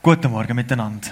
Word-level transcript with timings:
Guten 0.00 0.30
Morgen 0.30 0.54
miteinander. 0.54 1.08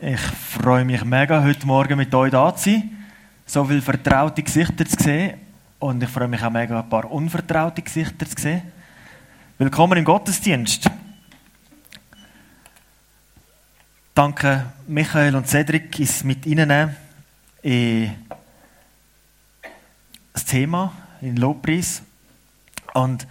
Ich 0.00 0.20
freue 0.20 0.84
mich 0.84 1.04
mega, 1.04 1.42
heute 1.42 1.66
Morgen 1.66 1.98
mit 1.98 2.14
euch 2.14 2.30
da 2.30 2.54
zu 2.54 2.70
sein, 2.70 3.06
so 3.44 3.64
viele 3.64 3.82
vertraute 3.82 4.40
Gesichter 4.40 4.86
zu 4.86 5.02
sehen 5.02 5.40
und 5.80 6.00
ich 6.00 6.08
freue 6.08 6.28
mich 6.28 6.40
auch 6.44 6.50
mega, 6.50 6.78
ein 6.78 6.88
paar 6.88 7.10
unvertraute 7.10 7.82
Gesichter 7.82 8.24
zu 8.24 8.40
sehen. 8.40 8.62
Willkommen 9.58 9.98
im 9.98 10.04
Gottesdienst. 10.04 10.88
Danke 14.14 14.66
Michael 14.86 15.34
und 15.34 15.48
Cedric, 15.48 15.98
ist 15.98 16.24
mit 16.24 16.46
Ihnen 16.46 16.96
in 17.62 18.12
das 20.32 20.44
Thema, 20.44 20.92
in 21.20 21.36
Lobpreis. 21.36 22.00
Und 22.92 23.26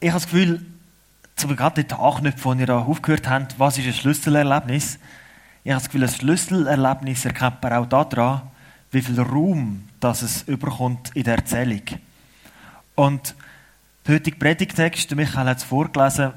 ich 0.00 0.10
habe 0.10 0.20
das 0.20 0.30
Gefühl, 0.30 0.66
zum 1.40 1.56
gerade 1.56 1.82
dort 1.84 2.00
anknüpfen, 2.00 2.44
wo 2.44 2.52
ihr 2.52 2.74
aufgehört 2.74 3.28
habt, 3.28 3.58
was 3.58 3.78
ist 3.78 3.86
ein 3.86 3.94
Schlüsselerlebnis? 3.94 4.98
Ich 5.64 5.70
habe 5.70 5.80
das 5.80 5.90
Gefühl, 5.90 6.04
ein 6.04 6.10
Schlüsselerlebnis 6.10 7.24
erkennt 7.24 7.62
man 7.62 7.72
auch 7.72 7.86
daran, 7.86 8.42
wie 8.90 9.00
viel 9.00 9.18
Raum 9.20 9.88
das 10.00 10.22
es 10.22 10.42
überkommt 10.42 11.10
in 11.14 11.24
der 11.24 11.36
Erzählung. 11.36 11.82
Und 12.94 13.34
der 14.06 14.16
heutige 14.16 14.36
Predigtext, 14.36 15.14
Michael 15.14 15.46
hat 15.46 15.58
es 15.58 15.64
vorgelesen, 15.64 16.32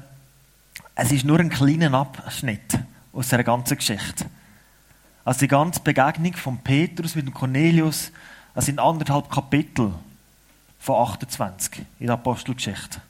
es 0.94 1.12
ist 1.12 1.24
nur 1.24 1.38
ein 1.38 1.50
kleiner 1.50 1.92
Abschnitt 1.92 2.78
aus 3.12 3.28
der 3.28 3.44
ganzen 3.44 3.76
Geschichte. 3.76 4.26
Also 5.24 5.40
die 5.40 5.48
ganze 5.48 5.80
Begegnung 5.80 6.34
von 6.34 6.58
Petrus 6.58 7.14
mit 7.14 7.26
dem 7.26 7.34
Cornelius, 7.34 8.10
das 8.54 8.66
sind 8.66 8.78
anderthalb 8.78 9.30
Kapitel 9.30 9.92
von 10.78 10.96
28 10.96 11.84
in 11.98 12.06
der 12.06 12.14
Apostelgeschichte. 12.14 13.00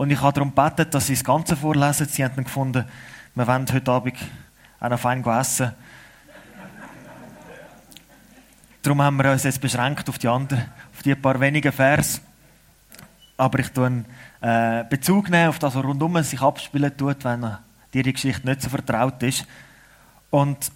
Und 0.00 0.10
ich 0.10 0.22
habe 0.22 0.32
darum 0.32 0.54
gebeten, 0.54 0.90
dass 0.90 1.08
sie 1.08 1.12
das 1.12 1.22
Ganze 1.22 1.54
vorlesen. 1.54 2.08
Sie 2.08 2.24
haben 2.24 2.34
dann 2.34 2.44
gefunden, 2.44 2.86
wir 3.34 3.46
wollen 3.46 3.66
heute 3.70 3.92
Abend 3.92 4.16
auch 4.80 4.88
noch 4.88 4.98
fein 4.98 5.22
essen. 5.22 5.72
darum 8.80 9.02
haben 9.02 9.18
wir 9.18 9.30
uns 9.30 9.42
jetzt 9.42 9.60
beschränkt 9.60 10.08
auf 10.08 10.16
die 10.16 10.28
anderen, 10.28 10.70
auf 10.94 11.02
die 11.02 11.14
paar 11.14 11.38
wenigen 11.38 11.70
Vers. 11.70 12.22
Aber 13.36 13.58
ich 13.58 13.68
tue 13.72 14.06
äh, 14.40 14.84
Bezug 14.88 15.30
auf 15.34 15.58
das, 15.58 15.74
was 15.74 15.84
rundum 15.84 16.22
sich 16.22 16.40
abspielen 16.40 16.96
tut, 16.96 17.22
wenn 17.22 17.58
dir 17.92 18.02
die 18.02 18.14
Geschichte 18.14 18.46
nicht 18.46 18.62
so 18.62 18.70
vertraut 18.70 19.22
ist. 19.22 19.44
Und 20.30 20.72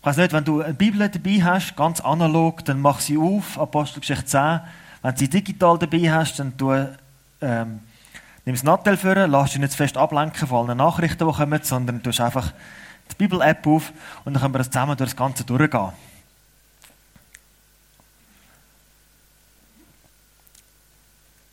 ich 0.00 0.06
weiß 0.06 0.18
nicht, 0.18 0.32
wenn 0.32 0.44
du 0.44 0.60
eine 0.60 0.72
Bibel 0.72 1.08
dabei 1.08 1.42
hast, 1.42 1.74
ganz 1.74 2.00
analog, 2.00 2.64
dann 2.64 2.80
mach 2.80 3.00
sie 3.00 3.18
auf, 3.18 3.58
Apostelgeschichte 3.58 4.24
10. 4.24 4.60
Wenn 5.02 5.14
du 5.14 5.18
sie 5.18 5.28
digital 5.28 5.78
dabei 5.80 6.12
hast, 6.12 6.38
dann 6.38 6.56
tu 6.56 6.72
ähm, 7.40 7.80
Nimm 8.46 8.54
das 8.54 8.62
Nattel 8.62 8.96
vor, 8.96 9.14
lass 9.26 9.50
dich 9.50 9.58
nicht 9.58 9.72
zu 9.72 9.76
fest 9.76 9.96
ablenken 9.96 10.46
von 10.46 10.70
allen 10.70 10.78
Nachrichten, 10.78 11.26
die 11.26 11.34
kommen, 11.34 11.62
sondern 11.64 12.00
du 12.00 12.10
einfach 12.22 12.52
die 13.10 13.14
Bibel-App 13.16 13.66
auf 13.66 13.92
und 14.24 14.34
dann 14.34 14.40
können 14.40 14.54
wir 14.54 14.58
das 14.58 14.70
zusammen 14.70 14.96
durch 14.96 15.10
das 15.10 15.16
Ganze 15.16 15.44
durchgehen. 15.44 15.92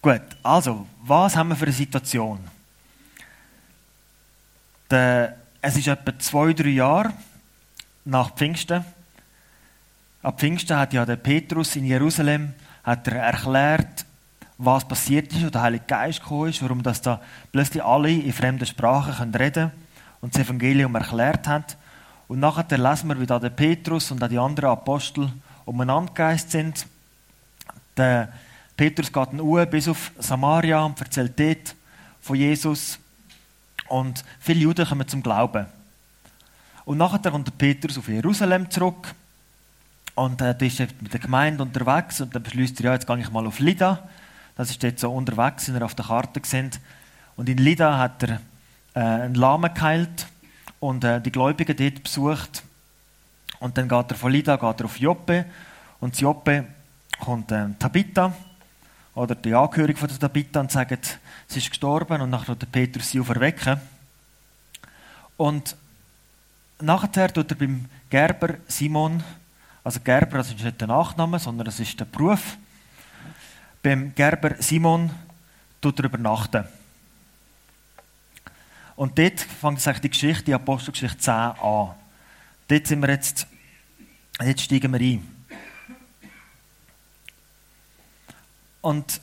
Gut, 0.04 0.22
also, 0.44 0.86
was 1.02 1.36
haben 1.36 1.50
wir 1.50 1.56
für 1.56 1.66
eine 1.66 1.74
Situation? 1.74 2.40
Es 4.90 5.76
ist 5.76 5.88
etwa 5.88 6.20
zwei, 6.20 6.54
drei 6.54 6.70
Jahre 6.70 7.14
nach 8.06 8.36
Pfingsten. 8.36 8.86
Ab 10.22 10.40
Pfingsten 10.40 10.78
hat 10.78 10.94
ja 10.94 11.06
der 11.08 11.16
Petrus 11.16 11.76
in 11.76 11.86
Jerusalem 11.86 12.54
hat 12.84 13.08
er 13.08 13.16
erklärt, 13.16 14.06
was 14.66 14.88
passiert 14.88 15.32
ist, 15.34 15.46
wo 15.46 15.50
der 15.50 15.62
Heilige 15.62 15.86
Geist 15.86 16.22
gekommen 16.22 16.50
ist, 16.50 16.62
warum 16.62 16.84
das 16.84 17.02
da 17.02 17.22
plötzlich 17.52 17.84
alle 17.84 18.12
in 18.12 18.34
fremden 18.34 18.66
Sprachen 18.66 19.16
können 19.16 19.36
reden 19.36 19.72
und 20.22 20.34
das 20.34 20.44
Evangelium 20.44 20.96
erklärt 20.96 21.48
haben. 21.48 21.66
Und 22.28 22.40
nachher 22.40 22.78
lesen 22.78 23.10
wir, 23.10 23.20
wie 23.20 23.26
da 23.26 23.40
der 23.40 23.50
Petrus 23.50 24.12
und 24.12 24.24
auch 24.24 24.28
die 24.28 24.40
anderen 24.40 24.70
Apostel 24.70 25.32
umeinander 25.66 26.14
geist 26.14 26.52
sind. 26.52 26.86
Der 27.98 28.30
Petrus 28.76 29.12
geht 29.12 29.34
Uhr 29.40 29.66
bis 29.66 29.88
auf 29.88 30.12
Samaria 30.18 30.84
und 30.84 31.00
erzählt 31.00 31.40
dort 31.40 31.76
von 32.22 32.36
Jesus. 32.36 32.98
Und 33.88 34.24
viele 34.40 34.62
Juden 34.62 34.88
kommen 34.88 35.08
zum 35.08 35.22
Glauben. 35.22 35.66
Und 36.86 36.98
nachher 36.98 37.32
kommt 37.32 37.48
der 37.48 37.52
Petrus 37.52 37.98
auf 37.98 38.08
Jerusalem 38.08 38.70
zurück. 38.70 39.14
Und 40.16 40.42
äh, 40.42 40.56
da 40.56 40.66
ist 40.66 40.80
er 40.80 40.88
mit 41.02 41.14
der 41.14 41.20
Gemeinde 41.20 41.64
unterwegs 41.64 42.22
und 42.22 42.34
dann 42.34 42.44
beschließt 42.44 42.80
er, 42.82 42.86
ja, 42.86 42.94
jetzt 42.94 43.08
gehe 43.08 43.20
ich 43.20 43.32
mal 43.32 43.46
auf 43.46 43.60
Lida. 43.60 44.08
Das 44.56 44.70
ist 44.70 44.84
dort 44.84 45.00
so 45.00 45.12
unterwegs, 45.12 45.68
wenn 45.68 45.76
er 45.76 45.86
auf 45.86 45.96
der 45.96 46.06
Karte 46.06 46.40
gesehen. 46.40 46.72
Und 47.36 47.50
in 47.50 47.58
Lida 47.58 47.98
hat 47.98 48.24
er 48.24 48.42
äh, 48.94 49.00
einen 49.00 49.36
Lahmen 49.36 49.74
geheilt 49.74 50.28
und 50.80 51.04
äh, 51.04 51.20
die 51.20 51.32
Gläubigen 51.32 51.76
dort 51.76 52.04
besucht. 52.04 52.64
Und 53.60 53.78
dann 53.78 53.88
geht 53.88 54.12
er 54.12 54.18
von 54.18 54.32
Lida 54.32 54.56
geht 54.56 54.80
er 54.80 54.86
auf 54.86 55.00
Joppe. 55.00 55.46
Und 56.00 56.16
zu 56.16 56.24
Joppe 56.24 56.66
kommt 57.20 57.52
äh, 57.52 57.70
Tabitha 57.80 58.34
oder 59.16 59.36
die 59.36 59.54
Angehörige 59.54 59.98
von 59.98 60.10
der 60.10 60.20
Tabitha 60.20 60.60
und 60.60 60.72
sagt, 60.72 61.20
sie 61.48 61.60
ist 61.60 61.70
gestorben 61.70 62.22
und 62.22 62.30
nachher 62.30 62.56
der 62.56 62.68
Petrus 62.68 63.10
sie 63.10 63.20
auferwecken. 63.20 63.80
Und 65.38 65.76
nachher 66.80 67.34
tut 67.34 67.52
er 67.52 67.58
beim 67.58 67.86
Gerber 68.10 68.56
Simon, 68.68 69.24
also 69.84 70.00
Gerber, 70.00 70.38
das 70.38 70.50
ist 70.50 70.64
nicht 70.64 70.80
der 70.80 70.88
Nachname, 70.88 71.40
sondern 71.40 71.66
das 71.66 71.80
ist 71.80 72.00
der 72.00 72.06
Beruf, 72.06 72.58
beim 73.84 74.16
Gerber 74.16 74.56
Simon 74.60 75.12
er 75.84 76.06
übernachten. 76.06 76.66
Und 78.96 79.20
dort 79.20 79.42
fängt 79.42 79.82
sich 79.82 80.00
die 80.00 80.10
Geschichte, 80.10 80.46
die 80.46 80.54
Apostelgeschichte 80.54 81.18
10 81.18 81.34
an. 81.34 81.96
Dort 82.70 82.88
sind 82.88 83.02
wir 83.02 83.10
jetzt, 83.10 83.46
jetzt 84.42 84.62
steigen 84.62 84.94
wir 84.94 85.02
ein. 85.02 85.28
Und 88.82 89.20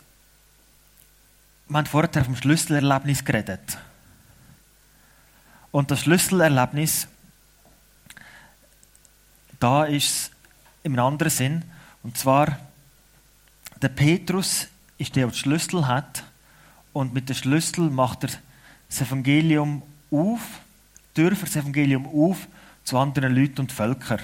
wir 1.69 1.79
haben 1.79 1.87
vorher 1.87 2.25
vom 2.25 2.37
Schlüsselerlebnis 2.37 3.25
geredet. 3.25 3.79
Und 5.71 5.91
das 5.91 6.01
Schlüsselerlebnis, 6.01 7.09
da 9.59 9.85
ist 9.85 10.05
es 10.05 10.31
im 10.83 10.99
anderen 10.99 11.31
Sinn. 11.31 11.65
Und 12.03 12.19
zwar, 12.19 12.59
der 13.83 13.89
Petrus 13.89 14.69
ist 14.99 15.17
der, 15.17 15.27
der 15.27 15.33
den 15.33 15.37
Schlüssel 15.37 15.87
hat. 15.87 16.25
Und 16.93 17.15
mit 17.15 17.29
dem 17.29 17.37
Schlüssel 17.37 17.89
macht 17.91 18.25
er 18.25 18.31
das 18.89 19.01
Evangelium 19.01 19.83
auf, 20.11 20.41
dürfen 21.17 21.45
das 21.45 21.57
Evangelium 21.57 22.07
auf 22.07 22.49
zu 22.85 22.99
anderen 22.99 23.35
Leuten 23.35 23.61
und 23.61 23.73
Völkern. 23.73 24.21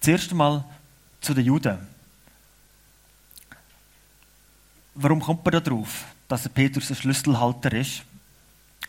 Zuerst 0.00 0.30
einmal 0.30 0.64
zu 1.20 1.34
den 1.34 1.44
Juden. 1.44 1.78
Warum 4.94 5.20
kommt 5.20 5.44
man 5.44 5.52
da 5.52 5.60
drauf, 5.60 6.04
dass 6.28 6.42
der 6.42 6.50
Petrus 6.50 6.90
ein 6.90 6.96
Schlüsselhalter 6.96 7.72
ist? 7.72 8.02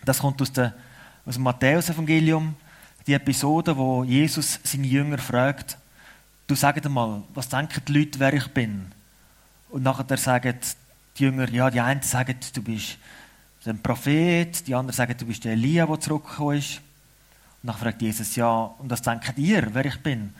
Das 0.04 0.20
kommt 0.20 0.40
aus, 0.42 0.52
der, 0.52 0.76
aus 1.26 1.34
dem 1.36 1.44
Matthäus-Evangelium, 1.44 2.56
die 3.08 3.14
Episode, 3.14 3.76
wo 3.76 4.04
Jesus 4.04 4.60
seine 4.64 4.86
Jünger 4.86 5.18
fragt, 5.18 5.78
Du 6.48 6.56
sag 6.56 6.84
mal, 6.90 7.24
was 7.34 7.50
denken 7.50 7.82
die 7.88 7.94
Leute, 7.94 8.20
wer 8.20 8.34
ich 8.34 8.48
bin? 8.50 8.92
Und 9.70 9.84
nachher 9.84 10.18
sagen 10.18 10.60
die 11.18 11.24
Jünger, 11.24 11.50
ja, 11.50 11.72
die 11.72 11.82
einen 11.82 12.04
sagen, 12.04 12.36
du 12.54 12.62
bist 12.62 12.98
ein 13.66 13.82
Prophet, 13.82 14.68
die 14.68 14.76
anderen 14.76 14.96
sagen, 14.96 15.16
du 15.18 15.26
bist 15.26 15.44
der 15.44 15.54
Elia, 15.54 15.88
der 15.88 16.00
zurückgekommen 16.00 16.60
ist. 16.60 16.82
Und 17.64 17.70
dann 17.70 17.78
fragt 17.78 18.02
Jesus, 18.02 18.36
ja, 18.36 18.52
und 18.78 18.92
was 18.92 19.02
denkt 19.02 19.38
ihr, 19.38 19.74
wer 19.74 19.86
ich 19.86 19.98
bin? 20.04 20.36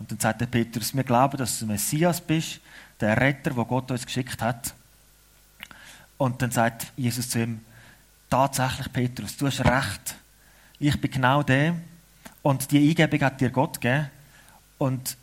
Und 0.00 0.10
dann 0.10 0.18
sagt 0.18 0.40
der 0.40 0.46
Petrus, 0.46 0.92
wir 0.92 1.04
glauben, 1.04 1.36
dass 1.36 1.60
du 1.60 1.66
Messias 1.66 2.20
bist, 2.20 2.60
der 3.00 3.16
Retter, 3.16 3.50
den 3.50 3.64
Gott 3.64 3.92
uns 3.92 4.04
geschickt 4.04 4.42
hat. 4.42 4.74
Und 6.16 6.42
dann 6.42 6.50
sagt 6.50 6.92
Jesus 6.96 7.30
zu 7.30 7.40
ihm, 7.40 7.60
tatsächlich, 8.28 8.92
Petrus, 8.92 9.36
du 9.36 9.46
hast 9.46 9.64
recht. 9.64 10.16
Ich 10.80 11.00
bin 11.00 11.12
genau 11.12 11.44
der. 11.44 11.76
Und 12.42 12.72
die 12.72 12.88
Eingebung 12.88 13.20
hat 13.20 13.40
dir 13.40 13.50
Gott 13.50 13.80
gegeben. 13.80 14.10
Und 14.78 15.16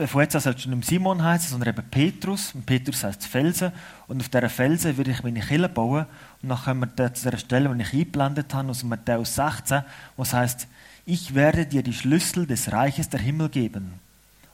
an 0.00 0.40
soll 0.40 0.54
es 0.54 0.66
nicht 0.66 0.84
Simon 0.84 1.22
heißen, 1.22 1.50
sondern 1.50 1.70
eben 1.70 1.88
Petrus. 1.90 2.54
Und 2.54 2.66
Petrus 2.66 3.04
heißt 3.04 3.26
Felsen. 3.26 3.72
Und 4.06 4.20
auf 4.20 4.28
dieser 4.28 4.48
Felsen 4.48 4.96
würde 4.96 5.10
ich 5.10 5.22
meine 5.22 5.40
Kille 5.40 5.68
bauen. 5.68 6.06
Und 6.42 6.48
dann 6.48 6.58
kommen 6.58 6.90
wir 6.96 7.14
zu 7.14 7.30
der 7.30 7.38
Stelle, 7.38 7.74
die 7.74 7.82
ich 7.82 7.92
eingeblendet 7.92 8.52
habe, 8.54 8.70
aus 8.70 8.82
Matthäus 8.82 9.34
16, 9.34 9.82
wo 10.16 10.22
es 10.22 10.32
heißt, 10.32 10.66
ich 11.06 11.34
werde 11.34 11.66
dir 11.66 11.82
die 11.82 11.94
Schlüssel 11.94 12.46
des 12.46 12.70
Reiches 12.72 13.08
der 13.08 13.20
Himmel 13.20 13.48
geben. 13.48 13.94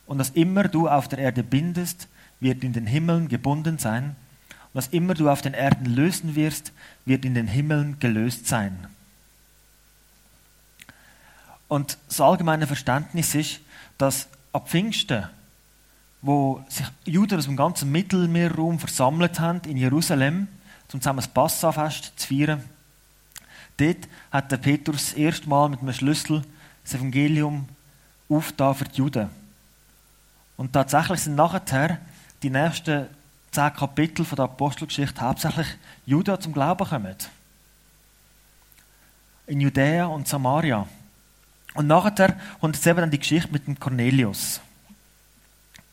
Und 0.06 0.18
was 0.18 0.30
immer 0.30 0.64
du 0.64 0.88
auf 0.88 1.08
der 1.08 1.18
Erde 1.18 1.42
bindest, 1.42 2.08
wird 2.40 2.62
in 2.62 2.72
den 2.72 2.86
Himmeln 2.86 3.28
gebunden 3.28 3.78
sein. 3.78 4.16
Und 4.72 4.74
was 4.74 4.88
immer 4.88 5.14
du 5.14 5.30
auf 5.30 5.42
den 5.42 5.54
Erden 5.54 5.86
lösen 5.86 6.34
wirst, 6.34 6.72
wird 7.04 7.24
in 7.24 7.34
den 7.34 7.48
Himmeln 7.48 7.98
gelöst 8.00 8.46
sein. 8.46 8.86
Und 11.68 11.98
das 12.08 12.20
allgemeine 12.20 12.66
Verständnis 12.66 13.34
ist, 13.34 13.60
dass 13.98 14.28
ab 14.54 14.68
Pfingsten, 14.68 15.28
wo 16.22 16.64
sich 16.68 16.86
Juden 17.04 17.38
aus 17.38 17.44
dem 17.44 17.56
ganzen 17.56 17.92
Mittelmeerraum 17.92 18.78
versammelt 18.78 19.40
haben 19.40 19.60
in 19.68 19.76
Jerusalem, 19.76 20.48
um 20.92 21.00
zusammen 21.00 21.18
das 21.18 21.28
Passafest 21.28 22.12
zu 22.16 22.28
feiern, 22.28 22.62
Dort 23.76 24.08
hat 24.30 24.52
der 24.52 24.56
Petrus 24.58 25.06
das 25.06 25.14
erste 25.14 25.48
Mal 25.48 25.68
mit 25.68 25.80
einem 25.80 25.92
Schlüssel 25.92 26.42
das 26.84 26.94
Evangelium 26.94 27.68
aufgetan 28.28 28.74
für 28.74 28.84
die 28.84 28.98
Juden. 28.98 29.30
Und 30.56 30.72
tatsächlich 30.72 31.20
sind 31.20 31.34
nachher 31.34 31.98
die 32.42 32.50
nächsten 32.50 33.08
zehn 33.50 33.72
Kapitel 33.72 34.24
von 34.24 34.36
der 34.36 34.44
Apostelgeschichte 34.44 35.20
hauptsächlich 35.20 35.66
Juden 36.06 36.40
zum 36.40 36.52
Glauben 36.52 36.86
kommen. 36.86 37.16
In 39.46 39.60
Judäa 39.60 40.06
und 40.06 40.28
Samaria. 40.28 40.86
Und 41.74 41.88
nachher 41.88 42.36
kommt 42.60 42.76
jetzt 42.76 42.86
eben 42.86 43.00
dann 43.00 43.10
die 43.10 43.18
Geschichte 43.18 43.52
mit 43.52 43.66
dem 43.66 43.78
Cornelius. 43.78 44.60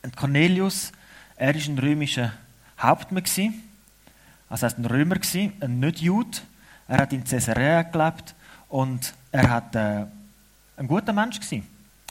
Und 0.04 0.16
Cornelius, 0.16 0.92
er 1.36 1.54
war 1.54 1.62
ein 1.62 1.78
römischer 1.78 2.34
Hauptmann, 2.80 3.24
also 4.50 4.66
er 4.66 4.78
ein 4.78 4.86
Römer, 4.86 5.16
ein 5.62 5.80
Nicht-Jude. 5.80 6.38
Er 6.88 6.98
hat 6.98 7.14
in 7.14 7.24
Caesarea 7.24 7.84
gelebt 7.84 8.36
und 8.70 9.14
er 9.32 9.50
hat 9.50 9.76
äh, 9.76 10.06
ein 10.78 10.88
guter 10.88 11.14
Mensch 11.14 11.40
gewesen. 11.40 11.66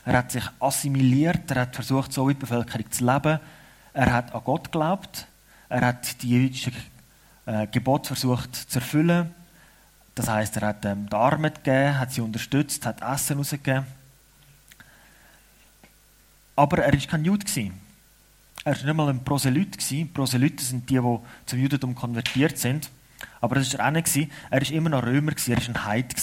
Er 0.05 0.19
hat 0.19 0.33
sich 0.33 0.45
assimiliert, 0.59 1.51
er 1.51 1.63
hat 1.63 1.75
versucht, 1.75 2.13
so 2.13 2.29
in 2.29 2.39
der 2.39 2.47
Bevölkerung 2.47 2.91
zu 2.91 3.05
leben. 3.05 3.41
Er 3.93 4.13
hat 4.13 4.35
an 4.35 4.43
Gott 4.45 4.73
geglaubt. 4.73 5.27
Er 5.69 5.83
hat 5.83 6.23
die 6.23 6.31
jüdischen 6.31 6.73
äh, 7.47 7.67
Gebote 7.67 8.09
versucht 8.09 8.55
zu 8.57 8.79
erfüllen. 8.79 9.35
Das 10.15 10.29
heißt, 10.29 10.57
er 10.57 10.69
hat 10.69 10.85
ähm, 10.85 11.09
die 11.09 11.17
Armen 11.17 11.53
gegeben, 11.53 11.99
hat 11.99 12.12
sie 12.12 12.21
unterstützt, 12.21 12.85
hat 12.85 13.01
Essen 13.03 13.39
rausgegeben. 13.39 13.87
Aber 16.57 16.79
er 16.79 16.93
war 16.93 17.07
kein 17.07 17.25
Jude. 17.25 17.47
Er 18.65 18.77
war 18.77 18.85
nicht 18.85 18.95
mal 18.95 19.09
ein 19.09 19.25
Proselyt. 19.25 19.79
Proselyten 20.12 20.65
sind 20.65 20.91
die, 20.91 21.01
die 21.01 21.19
zum 21.47 21.59
Judentum 21.59 21.95
konvertiert 21.95 22.59
sind. 22.59 22.91
Aber 23.41 23.55
das 23.55 23.73
war 23.73 23.87
er 23.87 23.89
auch 23.89 23.93
nicht. 23.93 24.31
Er 24.51 24.61
war 24.61 24.71
immer 24.71 24.91
noch 24.91 25.03
Römer, 25.03 25.33
er 25.33 25.57
war 25.57 25.69
ein 25.69 25.85
Heid. 25.87 26.15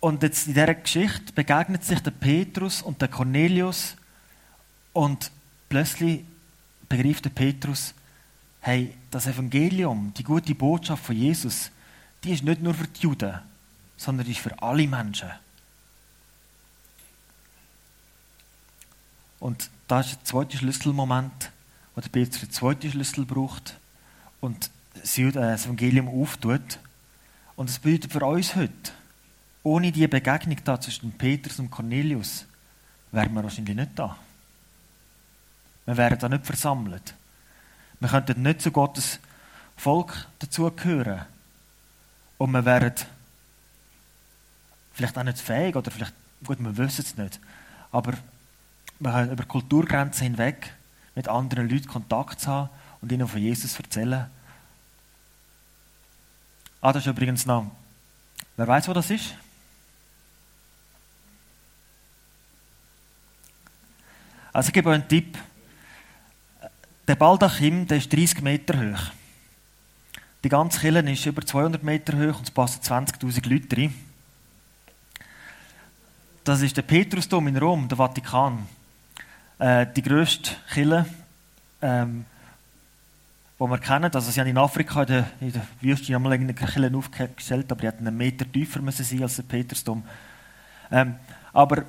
Und 0.00 0.22
jetzt 0.22 0.46
in 0.46 0.54
dieser 0.54 0.74
Geschichte 0.74 1.32
begegnet 1.34 1.84
sich 1.84 2.00
der 2.00 2.10
Petrus 2.12 2.80
und 2.80 3.00
der 3.00 3.08
Cornelius 3.08 3.96
und 4.92 5.30
plötzlich 5.68 6.24
begreift 6.88 7.24
der 7.24 7.30
Petrus, 7.30 7.92
hey, 8.66 8.92
das 9.12 9.28
Evangelium, 9.28 10.12
die 10.16 10.24
gute 10.24 10.52
Botschaft 10.52 11.04
von 11.04 11.14
Jesus, 11.14 11.70
die 12.24 12.32
ist 12.32 12.42
nicht 12.42 12.60
nur 12.60 12.74
für 12.74 12.88
die 12.88 13.02
Juden, 13.02 13.38
sondern 13.96 14.26
die 14.26 14.32
ist 14.32 14.40
für 14.40 14.60
alle 14.60 14.88
Menschen. 14.88 15.30
Und 19.38 19.70
das 19.86 20.08
ist 20.08 20.16
der 20.16 20.24
zweite 20.24 20.56
Schlüsselmoment, 20.56 21.52
wo 21.94 22.00
der 22.00 22.08
Petrus 22.08 22.40
den 22.40 22.50
zweiten 22.50 22.90
Schlüssel 22.90 23.24
braucht 23.24 23.78
und 24.40 24.68
das 24.94 25.16
Evangelium 25.16 26.08
auftut. 26.08 26.80
Und 27.54 27.70
das 27.70 27.78
bedeutet 27.78 28.12
für 28.12 28.26
uns 28.26 28.56
heute, 28.56 28.90
ohne 29.62 29.92
die 29.92 30.08
Begegnung 30.08 30.58
da 30.64 30.80
zwischen 30.80 31.12
Petrus 31.12 31.60
und 31.60 31.70
Cornelius, 31.70 32.46
wären 33.12 33.32
wir 33.32 33.44
wahrscheinlich 33.44 33.76
nicht 33.76 33.92
da. 33.94 34.18
Wir 35.84 35.96
wären 35.96 36.18
da 36.18 36.28
nicht 36.28 36.44
versammelt. 36.44 37.14
Wir 38.00 38.08
könnten 38.08 38.42
nicht 38.42 38.60
zu 38.60 38.70
Gottes 38.70 39.18
Volk 39.76 40.26
dazugehören. 40.38 41.24
Und 42.38 42.50
wir 42.50 42.64
wären 42.64 42.94
vielleicht 44.92 45.16
auch 45.18 45.22
nicht 45.22 45.38
fähig, 45.38 45.76
oder 45.76 45.90
vielleicht, 45.90 46.14
gut, 46.44 46.58
wir 46.58 46.76
wissen 46.76 47.02
es 47.02 47.16
nicht, 47.16 47.40
aber 47.92 48.14
wir 48.98 49.12
können 49.12 49.32
über 49.32 49.44
Kulturgrenzen 49.44 50.24
hinweg 50.24 50.74
mit 51.14 51.28
anderen 51.28 51.68
Leuten 51.68 51.86
Kontakt 51.86 52.46
haben 52.46 52.70
und 53.00 53.12
ihnen 53.12 53.28
von 53.28 53.40
Jesus 53.40 53.78
erzählen. 53.78 54.30
Ah, 56.80 56.92
das 56.92 57.04
ist 57.04 57.10
übrigens 57.10 57.46
noch. 57.46 57.70
Wer 58.56 58.66
weiß, 58.66 58.88
wo 58.88 58.92
das 58.92 59.10
ist? 59.10 59.34
Also 64.52 64.68
ich 64.68 64.72
gebe 64.72 64.88
euch 64.88 64.94
einen 64.94 65.08
Tipp. 65.08 65.36
Der 67.16 67.24
Baldachim 67.24 67.86
der 67.86 67.96
ist 67.96 68.12
30 68.12 68.42
Meter 68.42 68.78
hoch. 68.78 69.10
Die 70.44 70.50
ganze 70.50 70.78
Kille 70.78 71.00
ist 71.10 71.24
über 71.24 71.40
200 71.40 71.82
Meter 71.82 72.12
hoch 72.12 72.36
und 72.36 72.42
es 72.42 72.50
passen 72.50 72.82
20.000 72.82 73.48
Leute 73.48 73.74
rein. 73.74 73.94
Das 76.44 76.60
ist 76.60 76.76
der 76.76 76.82
Petrusdom 76.82 77.48
in 77.48 77.56
Rom, 77.56 77.88
der 77.88 77.96
Vatikan. 77.96 78.66
Äh, 79.58 79.86
die 79.96 80.02
grösste 80.02 80.50
Kille, 80.74 81.06
ähm, 81.80 82.26
die 83.58 83.64
wir 83.64 83.78
kennen. 83.78 84.12
Also 84.12 84.30
sie 84.30 84.38
haben 84.38 84.48
in 84.48 84.58
Afrika 84.58 85.00
in 85.00 85.06
der, 85.06 85.30
in 85.40 85.52
der 85.52 85.66
Wüste 85.80 86.14
einmal 86.14 86.34
eine 86.34 86.52
Kille 86.52 86.94
aufgestellt, 86.94 87.72
aber 87.72 87.80
die 87.80 87.86
hätten 87.86 88.06
einen 88.06 88.18
Meter 88.18 88.44
tiefer 88.44 88.82
müssen 88.82 89.06
sein 89.06 89.22
als 89.22 89.36
der 89.36 89.44
Petersdom. 89.44 90.04
Ähm, 90.90 91.14
aber 91.54 91.86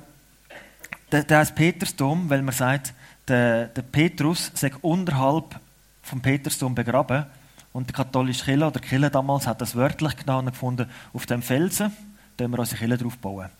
der, 1.12 1.22
der 1.24 1.38
heißt 1.40 1.54
Petersdom, 1.54 2.30
weil 2.30 2.40
man 2.40 2.54
sagt, 2.54 2.94
der, 3.28 3.66
der 3.68 3.82
Petrus 3.82 4.50
sei 4.54 4.72
unterhalb 4.82 5.60
vom 6.02 6.20
Petersdom 6.20 6.74
begraben. 6.74 7.26
Und 7.72 7.88
die 7.88 7.92
katholische 7.92 8.44
Kirche 8.44 8.66
oder 8.66 8.80
Kirche 8.80 9.10
damals 9.10 9.46
hat 9.46 9.60
das 9.60 9.74
wörtlich 9.76 10.16
genommen 10.16 10.48
und 10.48 10.52
gefunden, 10.52 10.90
auf 11.12 11.26
dem 11.26 11.42
Felsen, 11.42 11.92
da 12.36 12.48
wir 12.48 12.58
unsere 12.58 12.78
Kirche 12.78 12.98
drauf 12.98 13.18
bauen. 13.18 13.50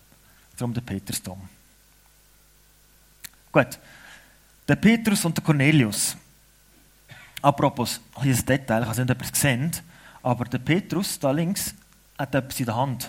Darum 0.56 0.74
der 0.74 0.80
Petersdom. 0.80 1.40
Gut. 3.52 3.78
Der 4.66 4.76
Petrus 4.76 5.24
und 5.24 5.36
der 5.36 5.44
Cornelius. 5.44 6.16
Apropos, 7.40 8.00
hier 8.22 8.32
ist 8.32 8.40
ein 8.40 8.46
Detail, 8.46 8.82
ich 8.82 8.88
habe 8.88 9.04
nicht, 9.04 9.22
es 9.22 9.32
gesehen 9.32 9.72
aber 10.22 10.44
der 10.44 10.58
Petrus 10.58 11.18
da 11.18 11.30
links 11.30 11.74
hat 12.18 12.34
etwas 12.34 12.58
in 12.58 12.66
der 12.66 12.76
Hand. 12.76 13.08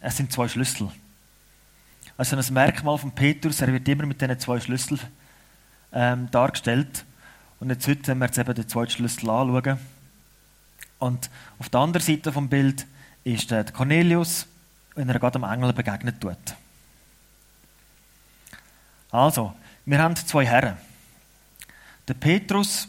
Es 0.00 0.16
sind 0.16 0.32
zwei 0.32 0.48
Schlüssel. 0.48 0.90
Also 2.20 2.36
ein 2.36 2.44
Merkmal 2.52 2.98
von 2.98 3.12
Petrus, 3.12 3.62
er 3.62 3.72
wird 3.72 3.88
immer 3.88 4.04
mit 4.04 4.20
diesen 4.20 4.38
zwei 4.38 4.60
Schlüsseln 4.60 5.00
ähm, 5.90 6.30
dargestellt. 6.30 7.06
Und 7.60 7.70
jetzt 7.70 7.88
heute 7.88 8.08
werden 8.08 8.18
wir 8.18 8.26
jetzt 8.26 8.36
eben 8.36 8.54
den 8.54 8.68
zweiten 8.68 8.90
Schlüssel 8.90 9.30
anschauen. 9.30 9.78
Und 10.98 11.30
auf 11.58 11.70
der 11.70 11.80
anderen 11.80 12.06
Seite 12.06 12.30
vom 12.30 12.50
Bild 12.50 12.86
ist 13.24 13.50
der 13.50 13.64
Cornelius, 13.64 14.46
wenn 14.96 15.08
er 15.08 15.18
gerade 15.18 15.38
dem 15.38 15.44
Engel 15.44 15.72
begegnet 15.72 16.20
tut. 16.20 16.36
Also, 19.10 19.54
wir 19.86 20.02
haben 20.02 20.14
zwei 20.14 20.44
Herren. 20.44 20.76
Der 22.06 22.12
Petrus 22.12 22.86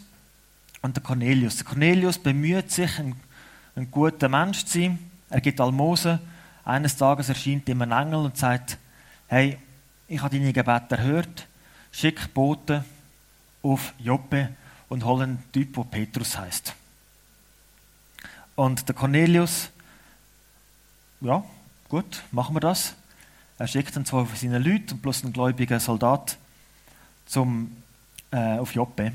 und 0.82 0.94
der 0.94 1.02
Cornelius. 1.02 1.56
Der 1.56 1.64
Cornelius 1.64 2.18
bemüht 2.18 2.70
sich, 2.70 2.98
ein, 2.98 3.16
ein 3.76 3.90
guter 3.90 4.28
Mensch 4.28 4.66
zu 4.66 4.78
sein. 4.78 4.98
Er 5.30 5.40
gibt 5.40 5.58
Almosen 5.58 6.18
eines 6.66 6.96
Tages 6.98 7.30
erscheint 7.30 7.66
ihm 7.68 7.80
ein 7.80 7.92
Engel 7.92 8.26
und 8.26 8.36
sagt, 8.36 8.76
hey, 9.32 9.56
ich 10.08 10.20
habe 10.20 10.36
deine 10.36 10.52
Gebete 10.52 10.94
erhört, 10.94 11.48
schick 11.90 12.34
Boten 12.34 12.84
auf 13.62 13.94
Joppe 13.98 14.50
und 14.90 15.06
hol 15.06 15.22
einen 15.22 15.42
Typ, 15.52 15.72
der 15.74 15.84
Petrus 15.84 16.36
heißt. 16.36 16.74
Und 18.54 18.86
der 18.86 18.94
Cornelius, 18.94 19.70
ja, 21.22 21.42
gut, 21.88 22.22
machen 22.30 22.54
wir 22.54 22.60
das. 22.60 22.92
Er 23.56 23.66
schickt 23.66 23.96
dann 23.96 24.04
zwei 24.04 24.26
von 24.26 24.36
seinen 24.36 24.62
Leuten 24.62 24.92
und 24.92 25.00
plus 25.00 25.24
einen 25.24 25.32
gläubigen 25.32 25.80
Soldat 25.80 26.36
zum, 27.24 27.74
äh, 28.32 28.58
auf 28.58 28.74
Joppe. 28.74 29.12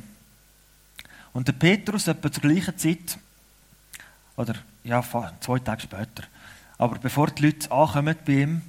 Und 1.32 1.48
der 1.48 1.54
Petrus, 1.54 2.08
etwa 2.08 2.32
zur 2.32 2.42
gleichen 2.42 2.76
Zeit, 2.76 3.20
oder 4.36 4.56
ja, 4.84 5.04
zwei 5.42 5.60
Tage 5.60 5.84
später, 5.84 6.24
aber 6.80 6.98
bevor 6.98 7.28
die 7.28 7.44
Leute 7.44 7.72
ankommen 7.72 8.16
bei 8.26 8.34
ihm, 8.34 8.64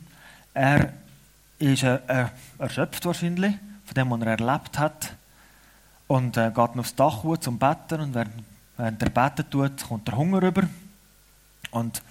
er 0.53 0.93
ist 1.59 1.83
äh, 1.83 2.27
erschöpft 2.59 3.05
wahrscheinlich 3.05 3.55
von 3.85 3.95
dem, 3.95 4.11
was 4.11 4.21
er 4.21 4.39
erlebt 4.39 4.79
hat. 4.79 5.15
Und 6.07 6.37
äh, 6.37 6.51
geht 6.51 6.59
aufs 6.59 6.95
Dach 6.95 7.23
hoch 7.23 7.39
zum 7.39 7.59
Betten 7.59 8.01
und 8.01 8.15
während, 8.15 8.33
während 8.77 9.03
er 9.03 9.11
beten 9.11 9.51
tut, 9.51 9.87
kommt 9.87 10.09
der 10.09 10.17
Hunger 10.17 10.43
rüber 10.43 10.63
und 11.71 12.03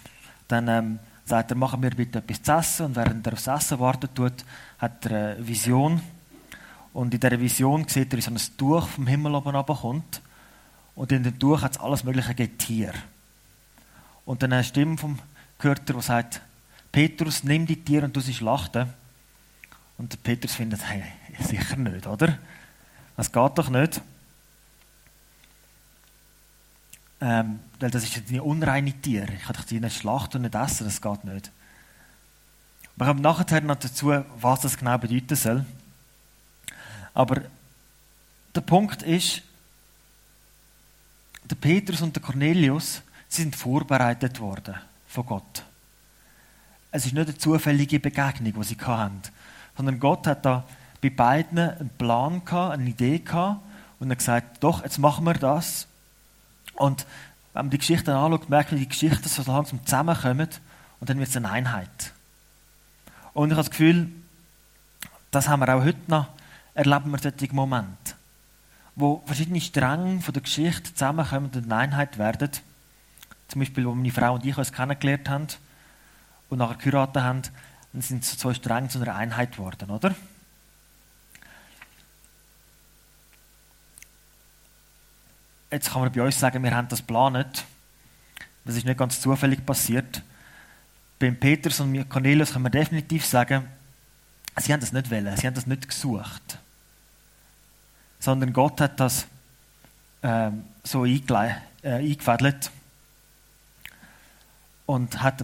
dann 0.48 0.68
ähm, 0.68 1.00
sagt 1.26 1.52
er, 1.52 1.58
machen 1.58 1.82
wir 1.82 1.90
bitte 1.92 2.20
etwas 2.20 2.42
zu 2.42 2.52
essen. 2.52 2.86
Und 2.88 2.96
während 2.96 3.26
er 3.26 3.34
aufs 3.34 3.48
Essen 3.48 3.80
warten 3.80 4.10
tut, 4.14 4.46
hat 4.80 5.06
er 5.06 5.36
eine 5.36 5.48
Vision. 5.48 6.02
Und 6.94 7.14
in 7.14 7.20
dieser 7.20 7.40
Vision 7.40 7.88
sieht 7.88 8.14
er, 8.14 8.18
wie 8.18 8.22
so 8.22 8.32
ein 8.32 8.40
Tuch 8.58 8.88
vom 8.88 9.08
Himmel 9.08 9.36
oben 9.36 9.56
runterkommt. 9.56 10.22
Und 10.96 11.12
in 11.12 11.24
dem 11.24 11.38
Tuch 11.38 11.62
hat 11.62 11.74
es 11.74 11.80
alles 11.80 12.04
mögliche 12.04 12.34
Getier. 12.34 12.94
Und 14.26 14.42
dann 14.42 14.54
eine 14.54 14.64
Stimme 14.64 14.98
vom 14.98 15.20
gehört 15.60 15.90
er, 15.90 15.94
der 15.94 16.02
sagt, 16.02 16.42
Petrus, 16.92 17.44
nimm 17.44 17.66
die 17.66 17.84
Tiere 17.84 18.06
und 18.06 18.16
du 18.16 18.20
sie 18.20 18.34
schlachten. 18.34 18.88
Und 19.98 20.14
der 20.14 20.18
Petrus 20.18 20.56
findet, 20.56 20.84
hey, 20.84 21.04
sicher 21.40 21.76
nicht, 21.76 22.06
oder? 22.06 22.38
Das 23.16 23.32
geht 23.32 23.58
doch 23.58 23.70
nicht. 23.70 24.02
Ähm, 27.20 27.60
weil 27.80 27.90
das 27.90 28.04
ist 28.04 28.30
ein 28.30 28.40
unreine 28.40 28.94
Tier. 28.94 29.28
Ich 29.30 29.44
kann 29.44 29.56
doch 29.56 29.64
die 29.64 29.80
nicht 29.80 29.98
schlachten 29.98 30.38
und 30.38 30.44
nicht 30.44 30.56
essen, 30.56 30.86
das 30.86 31.02
geht 31.02 31.24
nicht. 31.24 31.52
Wir 32.96 33.08
kommen 33.08 33.22
nachher 33.22 33.62
noch 33.62 33.76
dazu, 33.76 34.24
was 34.40 34.62
das 34.62 34.78
genau 34.78 34.98
bedeuten 34.98 35.36
soll. 35.36 35.66
Aber 37.14 37.42
der 38.54 38.62
Punkt 38.62 39.02
ist, 39.04 39.42
der 41.44 41.56
Petrus 41.56 42.02
und 42.02 42.16
der 42.16 42.22
Cornelius, 42.22 43.02
sie 43.28 43.44
sind 43.44 43.56
vorbereitet 43.56 44.40
worden 44.40 44.76
von 45.08 45.26
Gott. 45.26 45.64
Es 46.92 47.06
ist 47.06 47.14
nicht 47.14 47.28
eine 47.28 47.38
zufällige 47.38 48.00
Begegnung, 48.00 48.54
die 48.54 48.64
sie 48.64 48.78
hatten, 48.78 49.22
sondern 49.78 50.00
Gott 50.00 50.28
hat 50.28 50.46
da 50.46 50.64
bei 51.02 51.12
beiden 51.12 51.60
einen 51.60 51.90
Plan 51.98 52.44
gehabt, 52.44 52.74
eine 52.74 52.90
Idee 52.90 53.20
gehabt 53.20 53.62
und 54.00 54.10
hat 54.10 54.18
gesagt, 54.18 54.64
doch, 54.64 54.84
jetzt 54.84 54.98
machen 54.98 55.26
wir 55.26 55.36
das. 55.36 55.88
Und 56.76 57.06
wenn 57.54 57.66
man 57.66 57.70
die 57.70 57.78
Geschichte 57.78 58.14
anschaut, 58.14 58.50
merkt 58.50 58.72
man, 58.72 58.80
die 58.80 58.90
Geschichten 58.90 59.28
so 59.28 59.50
langsam 59.50 59.84
zusammenkommen 59.86 60.50
und 61.00 61.10
dann 61.10 61.20
wird 61.20 61.30
es 61.30 61.38
eine 61.38 61.50
Einheit. 61.50 62.14
Und 63.34 63.50
ich 63.50 63.54
habe 63.54 63.64
das 63.64 63.70
Gefühl, 63.70 64.10
das 65.32 65.48
haben 65.48 65.60
wir 65.60 65.76
auch 65.76 65.84
heute 65.84 66.00
noch, 66.08 66.28
erleben 66.74 67.12
wir 67.12 67.20
solche 67.20 67.54
Momente, 67.54 68.16
wo 68.96 69.22
verschiedene 69.26 69.62
Stränge 69.62 70.22
von 70.22 70.34
der 70.34 70.42
Geschichte 70.42 70.94
zusammenkommen 70.94 71.52
und 71.54 71.66
eine 71.66 71.76
Einheit 71.76 72.18
werden. 72.18 72.50
Zum 73.48 73.60
Beispiel, 73.60 73.86
wo 73.86 73.94
meine 73.94 74.12
Frau 74.12 74.34
und 74.34 74.46
ich 74.46 74.58
uns 74.58 74.72
kennengelernt 74.72 75.30
haben 75.30 75.48
und 76.50 76.58
nachher 76.58 76.78
geheiratet 76.78 77.24
haben, 77.24 77.42
dann 77.98 78.04
sind 78.04 78.24
so 78.24 78.54
Stränge 78.54 78.90
zu 78.90 79.02
einer 79.02 79.16
Einheit 79.16 79.54
geworden, 79.54 79.90
oder? 79.90 80.14
Jetzt 85.72 85.90
kann 85.90 86.04
man 86.04 86.12
bei 86.12 86.22
uns 86.22 86.40
sagen, 86.40 86.62
wir 86.62 86.76
haben 86.76 86.88
das 86.90 87.00
geplant. 87.00 87.66
Das 88.66 88.76
ist 88.76 88.86
nicht 88.86 89.00
ganz 89.00 89.20
zufällig 89.20 89.66
passiert. 89.66 90.22
Beim 91.18 91.40
Petrus 91.40 91.80
und 91.80 92.08
Cornelius 92.08 92.54
kann 92.54 92.62
man 92.62 92.72
definitiv 92.72 93.26
sagen, 93.26 93.68
sie 94.58 94.72
haben 94.72 94.80
das 94.80 94.92
nicht 94.94 95.10
wollen, 95.10 95.36
sie 95.36 95.48
haben 95.48 95.56
das 95.56 95.66
nicht 95.66 95.88
gesucht. 95.88 96.60
Sondern 98.20 98.54
Gott 98.54 98.80
hat 98.80 99.00
das 99.00 99.26
ähm, 100.22 100.66
so 100.84 101.04
äh, 101.04 101.52
eingefädelt 101.82 102.70
und 104.86 105.24
hat 105.24 105.42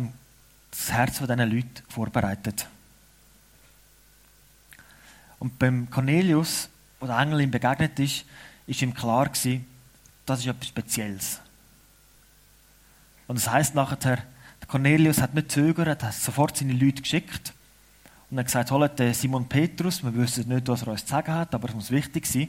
das 0.77 0.91
Herz 0.91 1.17
von 1.19 1.27
diesen 1.27 1.51
Leuten 1.51 1.83
vorbereitet. 1.87 2.67
Und 5.39 5.59
beim 5.59 5.89
Cornelius, 5.89 6.69
wo 6.99 7.05
der 7.05 7.19
Engel 7.19 7.41
ihm 7.41 7.51
begegnet 7.51 7.99
ist, 7.99 8.25
ist 8.65 8.81
ihm 8.81 8.93
klar 8.93 9.27
gewesen, 9.27 9.65
das 10.25 10.39
ist 10.39 10.47
etwas 10.47 10.67
Spezielles. 10.67 11.41
Und 13.27 13.37
das 13.37 13.49
heißt 13.49 13.75
nachher, 13.75 13.97
der 13.97 14.67
Cornelius 14.67 15.21
hat 15.21 15.33
nicht 15.33 15.51
zögert, 15.51 16.01
hat 16.01 16.13
sofort 16.13 16.57
seine 16.57 16.73
Leute 16.73 17.01
geschickt 17.01 17.53
und 18.31 18.39
hat 18.39 18.45
gesagt, 18.45 18.71
holt 18.71 18.97
den 18.97 19.13
Simon 19.13 19.47
Petrus, 19.47 20.03
wir 20.03 20.15
wissen 20.15 20.47
nicht, 20.47 20.67
was 20.67 20.83
er 20.83 20.87
uns 20.89 21.05
zu 21.05 21.11
sagen 21.11 21.33
hat, 21.33 21.53
aber 21.53 21.69
es 21.69 21.75
muss 21.75 21.91
wichtig 21.91 22.25
sein. 22.25 22.47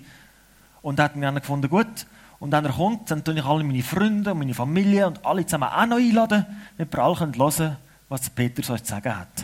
Und 0.82 1.00
hat 1.00 1.16
mir 1.16 1.32
gefunden, 1.32 1.68
gut, 1.68 2.06
und 2.38 2.52
wenn 2.52 2.64
er 2.64 2.72
kommt, 2.72 3.10
dann 3.10 3.24
tue 3.24 3.34
ich 3.34 3.44
alle 3.44 3.64
meine 3.64 3.82
Freunde 3.82 4.32
und 4.32 4.38
meine 4.38 4.54
Familie 4.54 5.06
und 5.06 5.24
alle 5.24 5.44
zusammen 5.44 5.68
auch 5.68 5.86
noch 5.86 5.96
einladen, 5.96 6.46
damit 6.76 6.92
wir 6.92 7.02
alle 7.02 7.18
hören 7.18 7.32
können, 7.32 7.76
was 8.08 8.30
Petrus 8.30 8.70
uns 8.70 8.82
zu 8.82 8.90
sagen 8.90 9.16
hat. 9.16 9.37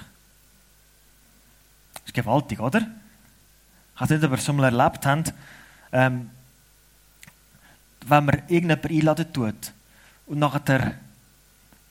Das 1.95 2.03
ist 2.07 2.15
gewaltig, 2.15 2.61
oder? 2.61 2.87
Weiß 3.99 4.11
ob 4.13 4.23
ihr 4.23 4.33
es 4.33 4.45
schon 4.45 4.57
mal 4.57 4.65
erlebt 4.65 5.05
habt. 5.05 5.35
Ähm, 5.93 6.31
wenn 8.07 8.25
man 8.25 8.43
irgendjemanden 8.49 8.91
einladen 8.91 9.33
tut 9.33 9.73
und 10.27 10.39
nachher 10.39 10.95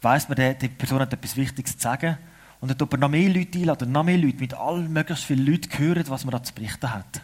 weiss 0.02 0.28
man, 0.28 0.38
die 0.38 0.68
Person 0.70 1.02
hat 1.02 1.14
etwas 1.14 1.36
Wichtiges 1.36 1.78
zu 1.78 1.84
sagen 1.84 2.18
und 2.62 2.70
dann 2.70 2.78
tut 2.78 2.92
man 2.92 3.02
noch 3.02 3.10
mehr 3.10 3.30
Leute 3.30 3.60
einladen, 3.60 3.92
noch 3.92 4.04
mehr 4.04 4.18
Leute, 4.18 4.40
mit 4.40 4.54
allen 4.54 4.92
möglichst 4.92 5.26
vielen 5.26 5.46
Leuten 5.46 5.78
hören, 5.78 6.04
was 6.08 6.26
man 6.26 6.32
da 6.32 6.44
zu 6.44 6.54
berichten 6.54 6.92
hat. 6.92 7.22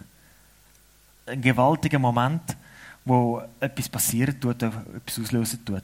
Ein 1.25 1.41
gewaltiger 1.41 1.99
Moment, 1.99 2.55
wo 3.05 3.41
etwas 3.59 3.89
passieren 3.89 4.39
tut, 4.39 4.61
etwas 4.61 5.19
auslösen 5.19 5.65
tut. 5.65 5.83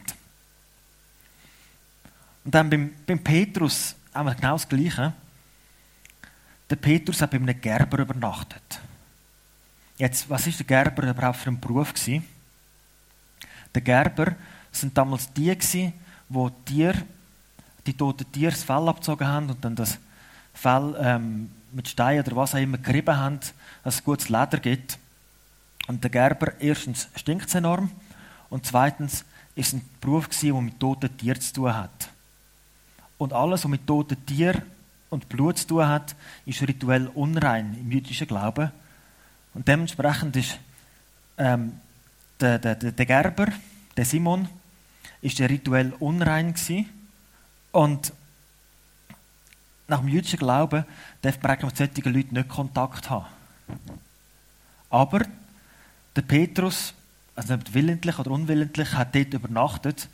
Und 2.44 2.56
dann 2.56 2.70
beim, 2.70 2.94
beim 3.06 3.20
Petrus 3.20 3.96
wir 4.14 4.36
genau 4.36 4.54
das 4.54 4.68
Gleiche. 4.68 5.14
Der 6.70 6.76
Petrus 6.76 7.22
hat 7.22 7.32
bei 7.32 7.38
einem 7.38 7.60
Gerber 7.60 8.00
übernachtet. 8.00 8.80
Jetzt, 9.98 10.30
was 10.30 10.48
ist 10.48 10.60
der 10.60 10.66
Gerber 10.66 11.10
überhaupt 11.10 11.38
für 11.38 11.50
ein 11.50 11.60
Beruf 11.60 11.94
gewesen? 11.94 12.26
Der 13.74 13.82
Gerber 13.82 14.36
sind 14.72 14.98
damals 14.98 15.32
die 15.34 15.56
gewesen, 15.56 15.94
wo 16.30 16.50
Tier, 16.50 16.96
die 17.86 17.94
toten 17.94 18.30
Tiere 18.32 18.52
das 18.52 18.64
Fell 18.64 18.88
abgezogen 18.88 19.28
haben 19.28 19.50
und 19.50 19.64
dann 19.64 19.76
das 19.76 19.98
Fell 20.54 20.96
ähm, 21.00 21.52
mit 21.72 21.88
Stein 21.88 22.20
oder 22.20 22.36
was 22.36 22.56
auch 22.56 22.60
immer 22.60 22.78
gerieben 22.78 23.16
haben, 23.16 23.40
dass 23.84 23.96
es 23.96 24.04
gutes 24.04 24.30
Leder 24.30 24.60
gibt. 24.60 24.98
Und 25.88 26.04
der 26.04 26.12
Gerber, 26.12 26.60
erstens 26.60 27.10
stinkt 27.16 27.48
es 27.48 27.56
enorm 27.56 27.92
und 28.50 28.66
zweitens 28.66 29.26
ist 29.56 29.68
es 29.68 29.74
ein 29.74 29.90
Beruf 30.00 30.30
gewesen, 30.30 30.54
der 30.54 30.62
mit 30.62 30.80
toten 30.80 31.18
Tieren 31.18 31.42
zu 31.42 31.54
tun 31.54 31.76
hat. 31.76 32.10
Und 33.22 33.34
alles, 33.34 33.64
was 33.64 33.70
mit 33.70 33.86
toten 33.86 34.26
Tieren 34.26 34.64
und 35.12 35.30
Blut 35.30 35.60
zu 35.60 35.68
tun 35.68 35.88
hat, 35.88 36.16
ist 36.48 36.60
rituell 36.64 37.06
unrein 37.14 37.78
im 37.80 37.92
jüdischen 37.92 38.26
Glauben. 38.26 38.72
Und 39.54 39.68
dementsprechend 39.68 40.36
ist 40.38 40.58
ähm, 41.38 41.74
der, 42.40 42.58
der, 42.58 42.74
der 42.74 43.06
Gerber, 43.06 43.50
der 43.96 44.06
Simon, 44.06 44.50
ist 45.22 45.38
der 45.38 45.52
rituell 45.52 45.94
unrein 46.00 46.56
gewesen. 46.56 46.90
Und 47.72 48.12
nach 49.88 50.00
dem 50.00 50.08
jüdischen 50.08 50.40
Glauben 50.40 50.84
darf 51.22 51.40
man 51.44 51.60
mit 51.62 51.78
solchen 51.78 52.14
Leuten 52.14 52.34
nicht 52.34 52.50
Kontakt 52.50 53.12
haben. 53.12 53.28
Aber 54.90 55.22
der 56.16 56.24
Petrus, 56.24 56.96
also 57.36 57.56
nicht 57.56 57.72
willentlich 57.76 58.18
oder 58.18 58.32
unwillentlich, 58.32 58.94
hat 58.94 59.14
dort 59.14 59.32
übernachtet 59.32 60.10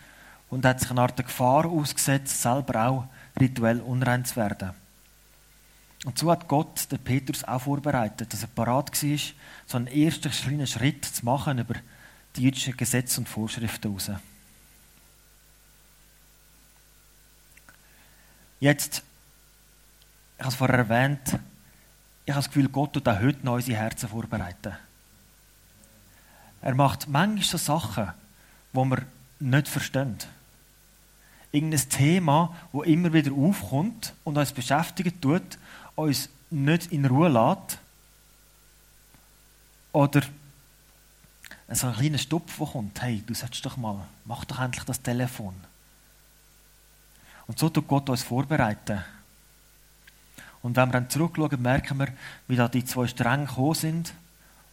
und 0.50 0.66
hat 0.66 0.80
sich 0.80 0.90
eine 0.92 1.02
Art 1.02 1.18
Gefahr 1.18 1.66
ausgesetzt, 1.66 2.42
selber 2.42 2.88
auch 2.88 3.08
rituell 3.40 3.82
unrein 3.82 4.26
zu 4.26 4.36
werden. 4.36 4.72
Und 6.06 6.18
so 6.18 6.32
hat 6.32 6.48
Gott 6.48 6.92
den 6.92 7.00
Petrus 7.00 7.44
auch 7.44 7.62
vorbereitet, 7.62 8.32
dass 8.32 8.44
er 8.44 8.48
parat 8.48 8.92
war, 9.04 9.18
so 9.66 9.78
einen 9.78 9.88
ersten 9.88 10.32
kleinen 10.32 10.68
Schritt 10.68 11.06
zu 11.06 11.26
machen 11.26 11.60
über 11.60 11.76
die 12.36 12.44
jüdischen 12.44 12.78
Gesetze 12.78 13.20
und 13.20 13.28
Vorschriften 13.28 13.92
raus. 13.92 14.12
Jetzt, 18.60 19.04
ich 20.38 20.40
habe 20.40 20.50
es 20.50 20.56
vorher 20.56 20.78
erwähnt, 20.80 21.40
ich 22.26 22.34
habe 22.34 22.44
das 22.44 22.48
Gefühl, 22.48 22.70
Gott 22.70 22.94
tut 22.94 23.08
auch 23.08 23.20
heute 23.20 23.46
noch 23.46 23.54
unsere 23.54 23.78
Herzen 23.78 24.10
vorbereiten. 24.10 24.76
Er 26.62 26.76
macht 26.76 27.08
manchmal 27.08 27.44
so 27.44 27.58
Sachen, 27.58 28.12
die 28.74 28.78
wir 28.78 29.06
nicht 29.40 29.68
verstehen. 29.68 30.18
Irgendein 31.58 31.90
Thema, 31.90 32.56
das 32.72 32.86
immer 32.86 33.12
wieder 33.12 33.32
aufkommt 33.34 34.14
und 34.24 34.38
uns 34.38 34.52
beschäftigen 34.52 35.20
tut, 35.20 35.58
uns 35.96 36.30
nicht 36.52 36.92
in 36.92 37.06
Ruhe 37.06 37.30
lässt. 37.30 37.80
Oder 39.92 40.22
so 41.70 41.88
ein 41.88 41.96
kleiner 41.96 42.20
Stupf, 42.20 42.58
der 42.58 42.68
kommt, 42.68 43.02
hey, 43.02 43.24
du 43.26 43.34
solltest 43.34 43.66
doch 43.66 43.76
mal, 43.76 44.06
mach 44.26 44.46
doch 44.46 44.60
endlich 44.60 44.84
das 44.84 45.02
Telefon. 45.02 45.56
Und 47.48 47.58
so 47.58 47.70
tut 47.70 47.88
Gott 47.88 48.08
uns 48.08 48.22
vorbereiten. 48.22 49.04
Und 50.62 50.76
wenn 50.76 50.90
wir 50.90 50.94
dann 50.94 51.10
zurückschauen, 51.10 51.60
merken 51.60 51.98
wir, 51.98 52.10
wie 52.48 52.56
da 52.56 52.68
die 52.68 52.86
zwei 52.86 53.08
Stränge 53.08 53.48
gekommen 53.48 53.74
sind 53.74 54.14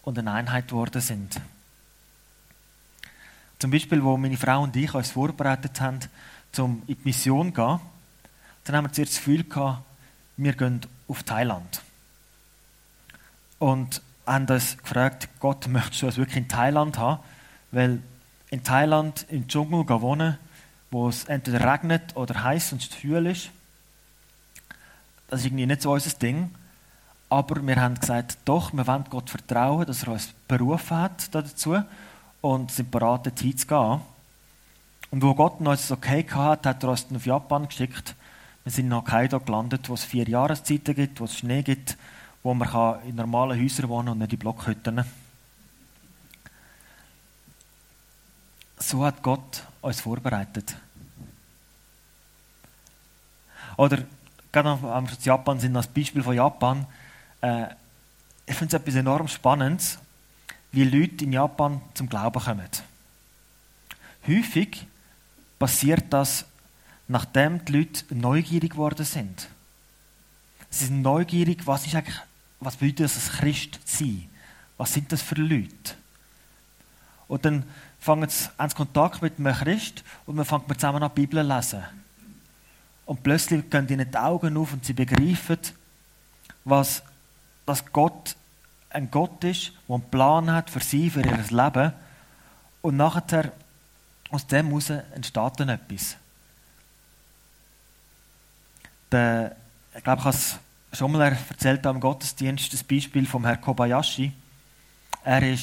und 0.02 0.18
eine 0.18 0.32
Einheit 0.32 0.68
geworden 0.68 1.00
sind. 1.00 1.40
Zum 3.58 3.70
Beispiel, 3.70 4.04
wo 4.04 4.18
meine 4.18 4.36
Frau 4.36 4.62
und 4.62 4.76
ich 4.76 4.92
uns 4.92 5.12
vorbereitet 5.12 5.80
haben, 5.80 6.00
um 6.58 6.82
in 6.86 6.96
die 6.96 7.04
Mission 7.04 7.48
zu 7.48 7.54
gehen, 7.54 7.80
dann 8.64 8.76
haben 8.76 8.84
wir 8.86 8.92
zuerst 8.92 9.12
das 9.12 9.18
Gefühl 9.18 9.44
gehabt, 9.44 9.82
wir 10.36 10.52
gehen 10.54 10.80
auf 11.08 11.22
Thailand. 11.22 11.82
Und 13.58 14.02
haben 14.26 14.46
uns 14.46 14.78
gefragt, 14.78 15.28
Gott, 15.40 15.66
möchtest 15.68 16.02
du 16.02 16.06
uns 16.06 16.16
wirklich 16.16 16.36
in 16.36 16.48
Thailand 16.48 16.98
haben? 16.98 17.22
Weil 17.70 18.00
in 18.50 18.62
Thailand 18.62 19.26
im 19.30 19.48
Dschungel 19.48 19.88
wohnen, 20.00 20.38
wo 20.90 21.08
es 21.08 21.24
entweder 21.24 21.72
regnet 21.72 22.16
oder 22.16 22.44
heiß 22.44 22.72
und 22.72 22.82
schwül 22.82 23.26
ist, 23.26 23.50
das 25.28 25.40
ist 25.40 25.46
irgendwie 25.46 25.66
nicht 25.66 25.82
so 25.82 25.92
unser 25.92 26.16
Ding. 26.18 26.54
Aber 27.28 27.66
wir 27.66 27.76
haben 27.76 27.98
gesagt, 27.98 28.38
doch, 28.44 28.72
wir 28.72 28.86
wollen 28.86 29.04
Gott 29.10 29.30
vertrauen, 29.30 29.86
dass 29.86 30.04
er 30.04 30.12
uns 30.12 30.32
berufen 30.46 30.96
hat 30.96 31.34
dazu 31.34 31.82
und 32.40 32.70
sind 32.70 32.90
bereit, 32.90 33.26
dorthin 33.26 33.56
zu 33.56 33.66
gehen. 33.66 34.00
Und 35.14 35.22
wo 35.22 35.32
Gott 35.32 35.60
uns 35.60 35.82
das 35.82 35.92
okay 35.92 36.26
hatte, 36.28 36.70
hat 36.70 36.82
er 36.82 36.88
uns 36.88 37.06
auf 37.14 37.24
Japan 37.24 37.68
geschickt. 37.68 38.16
Wir 38.64 38.72
sind 38.72 38.86
in 38.86 38.94
Hokkaido 38.96 39.38
gelandet, 39.38 39.88
wo 39.88 39.94
es 39.94 40.04
vier 40.04 40.28
Jahreszeiten 40.28 40.92
gibt, 40.92 41.20
wo 41.20 41.26
es 41.26 41.38
Schnee 41.38 41.62
gibt 41.62 41.96
wo 42.42 42.52
man 42.52 43.00
in 43.04 43.14
normalen 43.14 43.62
Häusern 43.62 43.88
wohnen 43.88 44.08
und 44.08 44.18
nicht 44.18 44.32
in 44.32 44.40
Blockhütten. 44.40 45.04
So 48.76 49.04
hat 49.04 49.22
Gott 49.22 49.62
uns 49.82 50.00
vorbereitet. 50.00 50.74
Oder 53.76 54.02
gerade 54.50 54.82
wir 54.82 54.98
in 54.98 55.08
Japan 55.22 55.60
sind, 55.60 55.76
als 55.76 55.86
Beispiel 55.86 56.24
von 56.24 56.34
Japan, 56.34 56.88
äh, 57.40 57.66
ich 58.46 58.56
finde 58.56 58.76
es 58.76 58.82
etwas 58.82 58.96
enorm 58.96 59.28
Spannendes, 59.28 60.00
wie 60.72 60.82
Leute 60.82 61.24
in 61.24 61.32
Japan 61.32 61.80
zum 61.94 62.08
Glauben 62.08 62.42
kommen. 62.42 62.68
häufig 64.26 64.88
passiert 65.64 66.04
das, 66.10 66.44
nachdem 67.08 67.64
die 67.64 67.72
Leute 67.72 68.14
neugierig 68.14 68.72
geworden 68.72 69.06
sind. 69.06 69.48
Sie 70.68 70.84
sind 70.84 71.00
neugierig, 71.00 71.66
was 71.66 71.86
ist 71.86 71.94
eigentlich, 71.94 72.20
was 72.60 72.76
bedeutet 72.76 73.06
das, 73.06 73.16
als 73.16 73.38
Christ 73.38 73.80
sein? 73.86 74.28
Was 74.76 74.92
sind 74.92 75.10
das 75.10 75.22
für 75.22 75.36
Leute? 75.36 75.94
Und 77.28 77.46
dann 77.46 77.64
fangen 77.98 78.28
sie 78.28 78.50
an 78.58 78.68
Kontakt 78.74 79.22
mit 79.22 79.38
einem 79.38 79.54
Christ 79.54 80.04
und 80.26 80.36
man 80.36 80.44
fängt 80.44 80.68
zusammen 80.78 81.02
an 81.02 81.10
die 81.16 81.22
Bibel 81.22 81.42
zu 81.42 81.54
lesen. 81.54 81.82
Und 83.06 83.22
plötzlich 83.22 83.70
gehen 83.70 83.88
ihnen 83.88 84.10
die 84.10 84.18
Augen 84.18 84.58
auf 84.58 84.74
und 84.74 84.84
sie 84.84 84.92
begreifen, 84.92 85.60
was, 86.66 87.02
dass 87.64 87.90
Gott 87.90 88.36
ein 88.90 89.10
Gott 89.10 89.42
ist, 89.44 89.72
der 89.88 89.94
einen 89.94 90.10
Plan 90.10 90.52
hat 90.52 90.68
für 90.68 90.80
sie, 90.80 91.08
für 91.08 91.22
ihr 91.22 91.42
Leben. 91.48 91.94
Und 92.82 92.98
nachher, 92.98 93.50
aus 94.34 94.46
dem 94.46 94.66
heraus 94.66 94.90
entsteht 94.90 95.52
dann 95.58 95.68
etwas. 95.68 96.16
Der, 99.12 99.54
ich 99.96 100.02
glaube, 100.02 100.18
ich 100.18 100.24
habe 100.24 100.36
es 100.36 100.58
schon 100.92 101.12
mal 101.12 101.36
erzählt 101.50 101.86
am 101.86 102.00
Gottesdienst, 102.00 102.72
das 102.72 102.82
Beispiel 102.82 103.26
vom 103.26 103.44
Herrn 103.44 103.60
Kobayashi. 103.60 104.32
Er 105.24 105.42
war 105.42 105.58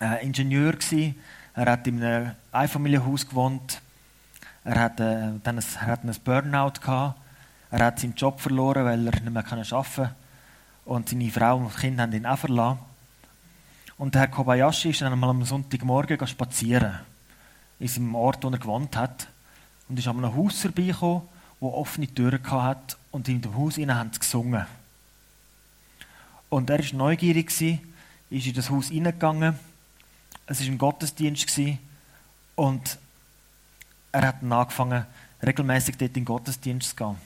äh, 0.00 0.24
Ingenieur, 0.24 0.72
gewesen. 0.72 1.16
er 1.54 1.66
hat 1.66 1.86
in 1.86 2.02
einem 2.02 2.32
Einfamilienhaus 2.52 3.28
gewohnt, 3.28 3.80
er 4.64 4.80
hatte, 4.80 5.40
dann 5.42 5.58
ein, 5.58 5.64
er 5.80 5.86
hatte 5.86 6.02
einen 6.04 6.16
Burnout 6.24 6.80
gehabt, 6.80 7.20
er 7.70 7.84
hat 7.86 7.98
seinen 7.98 8.14
Job 8.14 8.40
verloren, 8.40 8.84
weil 8.84 9.06
er 9.06 9.12
nicht 9.12 9.30
mehr 9.30 9.44
arbeiten 9.44 9.68
konnte 9.68 10.14
und 10.84 11.08
seine 11.08 11.30
Frau 11.30 11.56
und 11.56 11.76
Kinder 11.76 12.04
haben 12.04 12.12
ihn 12.12 12.26
auch 12.26 12.38
verlassen. 12.38 12.78
Und 13.98 14.14
der 14.14 14.22
Herr 14.22 14.28
Kobayashi 14.28 14.90
ist 14.90 15.00
dann 15.00 15.12
einmal 15.12 15.30
am 15.30 15.44
Sonntagmorgen 15.44 16.26
spazieren 16.26 17.00
in 17.80 17.88
seinem 17.88 18.14
Ort, 18.14 18.44
wo 18.44 18.48
er 18.48 18.58
gewohnt 18.58 18.96
hat 18.96 19.28
und 19.88 19.98
ist 19.98 20.08
an 20.08 20.18
einem 20.18 20.34
Haus 20.34 20.60
vorbeigekommen, 20.60 21.22
wo 21.60 21.72
offene 21.72 22.06
Türen 22.06 22.42
hatte 22.50 22.96
und 23.10 23.28
in 23.28 23.40
dem 23.40 23.54
Haus 23.56 23.76
haben 23.76 24.10
sie 24.12 24.18
gesungen. 24.18 24.66
Und 26.48 26.70
er 26.70 26.78
war 26.78 26.94
neugierig, 26.94 27.50
ist 27.50 28.46
in 28.46 28.54
das 28.54 28.70
Haus 28.70 28.88
hineingegangen. 28.88 29.58
Es 30.46 30.60
war 30.60 30.66
ein 30.66 30.78
Gottesdienst 30.78 31.60
und 32.54 32.98
er 34.12 34.28
hat 34.28 34.42
dann 34.42 34.52
angefangen, 34.52 35.06
regelmäßig 35.42 35.96
dort 35.96 36.10
in 36.10 36.14
den 36.14 36.24
Gottesdienst 36.24 36.90
zu 36.90 36.96
gehen. 36.96 37.16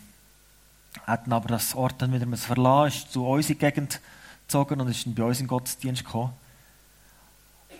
Er 1.07 1.12
hat 1.12 1.26
dann 1.26 1.35
aber 1.35 1.49
das 1.49 1.75
Ort 1.75 2.00
dann 2.00 2.12
wieder 2.12 2.26
verlassen, 2.37 2.97
ist 2.97 3.12
zu 3.12 3.26
uns 3.26 3.50
in 3.50 3.55
die 3.55 3.59
Gegend 3.59 4.00
gezogen 4.47 4.81
und 4.81 4.88
ist 4.88 5.05
dann 5.05 5.14
bei 5.14 5.25
uns 5.25 5.38
in 5.38 5.45
den 5.45 5.49
Gottesdienst 5.49 6.05
gekommen. 6.05 6.33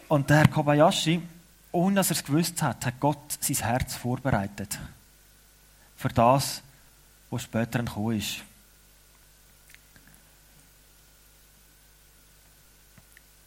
Und 0.09 0.29
der 0.29 0.39
Herr 0.39 0.49
Kobayashi, 0.49 1.23
ohne 1.73 1.97
dass 1.97 2.11
er 2.11 2.17
es 2.17 2.25
gewusst 2.25 2.63
hat, 2.63 2.85
hat 2.87 3.01
Gott 3.01 3.39
sein 3.41 3.57
Herz 3.57 3.95
vorbereitet. 3.95 4.79
Für 5.97 6.09
das, 6.09 6.63
was 7.31 7.43
später 7.43 7.83
gekommen 7.83 8.19
ist. 8.19 8.43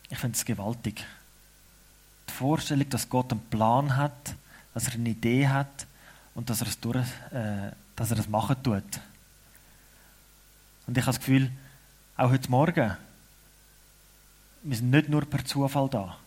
Ich 0.10 0.18
finde 0.18 0.36
es 0.36 0.46
gewaltig. 0.46 1.06
Die 2.30 2.34
Vorstellung, 2.34 2.90
dass 2.90 3.10
Gott 3.10 3.32
einen 3.32 3.42
Plan 3.50 3.96
hat, 3.96 4.36
dass 4.74 4.88
er 4.88 4.94
eine 4.94 5.10
Idee 5.10 5.48
hat 5.48 5.88
und 6.36 6.50
dass 6.50 6.62
er 6.62 6.68
es, 6.68 6.80
durch, 6.80 7.08
äh, 7.32 7.72
dass 7.96 8.12
er 8.12 8.20
es 8.20 8.28
machen 8.28 8.62
tut. 8.62 9.00
Und 10.88 10.98
ich 10.98 11.04
habe 11.04 11.16
das 11.16 11.20
Gefühl, 11.20 11.50
auch 12.18 12.30
heute 12.30 12.52
Morgen, 12.52 12.98
wir 14.64 14.76
sind 14.76 14.90
nicht 14.90 15.10
nur 15.10 15.26
per 15.26 15.44
Zufall 15.46 15.90
da, 15.90 16.18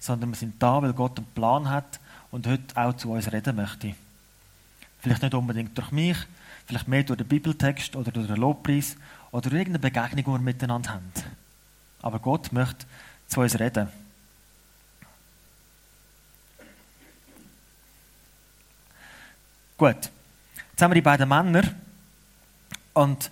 sondern 0.00 0.30
wir 0.30 0.36
sind 0.36 0.60
da, 0.60 0.82
weil 0.82 0.94
Gott 0.94 1.18
einen 1.18 1.26
Plan 1.28 1.68
hat 1.68 2.00
und 2.32 2.46
heute 2.46 2.76
auch 2.76 2.96
zu 2.96 3.12
uns 3.12 3.30
reden 3.30 3.54
möchte. 3.54 3.94
Vielleicht 4.98 5.22
nicht 5.22 5.34
unbedingt 5.34 5.76
durch 5.78 5.92
mich, 5.92 6.16
vielleicht 6.66 6.88
mehr 6.88 7.04
durch 7.04 7.18
den 7.18 7.28
Bibeltext 7.28 7.94
oder 7.94 8.10
durch 8.10 8.26
den 8.26 8.36
Lobpreis 8.36 8.96
oder 9.30 9.42
durch 9.42 9.60
irgendeine 9.60 9.78
Begegnung, 9.78 10.24
die 10.24 10.26
wir 10.26 10.38
miteinander 10.38 10.94
haben. 10.94 11.12
Aber 12.02 12.18
Gott 12.18 12.50
möchte 12.52 12.86
zu 13.28 13.40
uns 13.40 13.58
reden. 13.58 13.88
Gut, 19.76 20.10
jetzt 20.70 20.82
haben 20.82 20.90
wir 20.90 20.96
die 20.96 21.00
beiden 21.00 21.28
Männer 21.28 21.62
und 22.92 23.30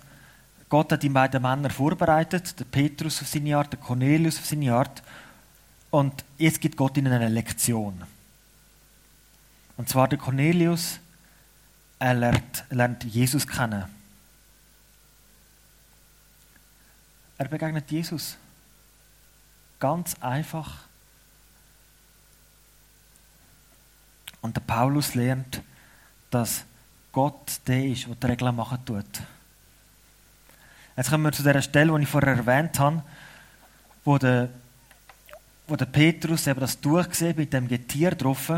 Gott 0.67 0.91
hat 0.91 1.03
die 1.03 1.09
beiden 1.09 1.41
Männer 1.41 1.69
vorbereitet, 1.69 2.59
der 2.59 2.65
Petrus 2.65 3.21
auf 3.21 3.27
seine 3.27 3.57
Art, 3.57 3.73
der 3.73 3.79
Cornelius 3.79 4.37
auf 4.37 4.45
seine 4.45 4.73
Art 4.73 5.03
und 5.91 6.23
jetzt 6.37 6.61
gibt 6.61 6.77
Gott 6.77 6.97
ihnen 6.97 7.11
eine 7.11 7.29
Lektion. 7.29 8.03
Und 9.77 9.89
zwar 9.89 10.07
der 10.07 10.17
Cornelius, 10.17 10.99
er 11.99 12.13
lernt, 12.13 12.63
lernt 12.69 13.03
Jesus 13.03 13.47
kennen. 13.47 13.85
Er 17.37 17.47
begegnet 17.47 17.89
Jesus. 17.89 18.37
Ganz 19.79 20.15
einfach. 20.19 20.83
Und 24.41 24.55
der 24.55 24.61
Paulus 24.61 25.15
lernt, 25.15 25.61
dass 26.29 26.65
Gott 27.11 27.59
der 27.67 27.85
ist, 27.85 28.07
der 28.07 28.15
die 28.15 28.25
Regeln 28.27 28.55
machen 28.55 28.85
tut. 28.85 29.05
Jetzt 30.95 31.09
kommen 31.09 31.23
wir 31.23 31.31
zu 31.31 31.43
der 31.43 31.61
Stelle, 31.61 31.95
die 31.95 32.03
ich 32.03 32.09
vorher 32.09 32.35
erwähnt 32.35 32.77
habe, 32.77 33.01
wo 34.03 34.17
der, 34.17 34.49
wo 35.69 35.75
der 35.75 35.85
Petrus 35.85 36.47
eben 36.47 36.59
das 36.59 36.77
sieht 37.11 37.37
mit 37.37 37.53
dem 37.53 37.67
Getier 37.67 38.11
drauf 38.11 38.51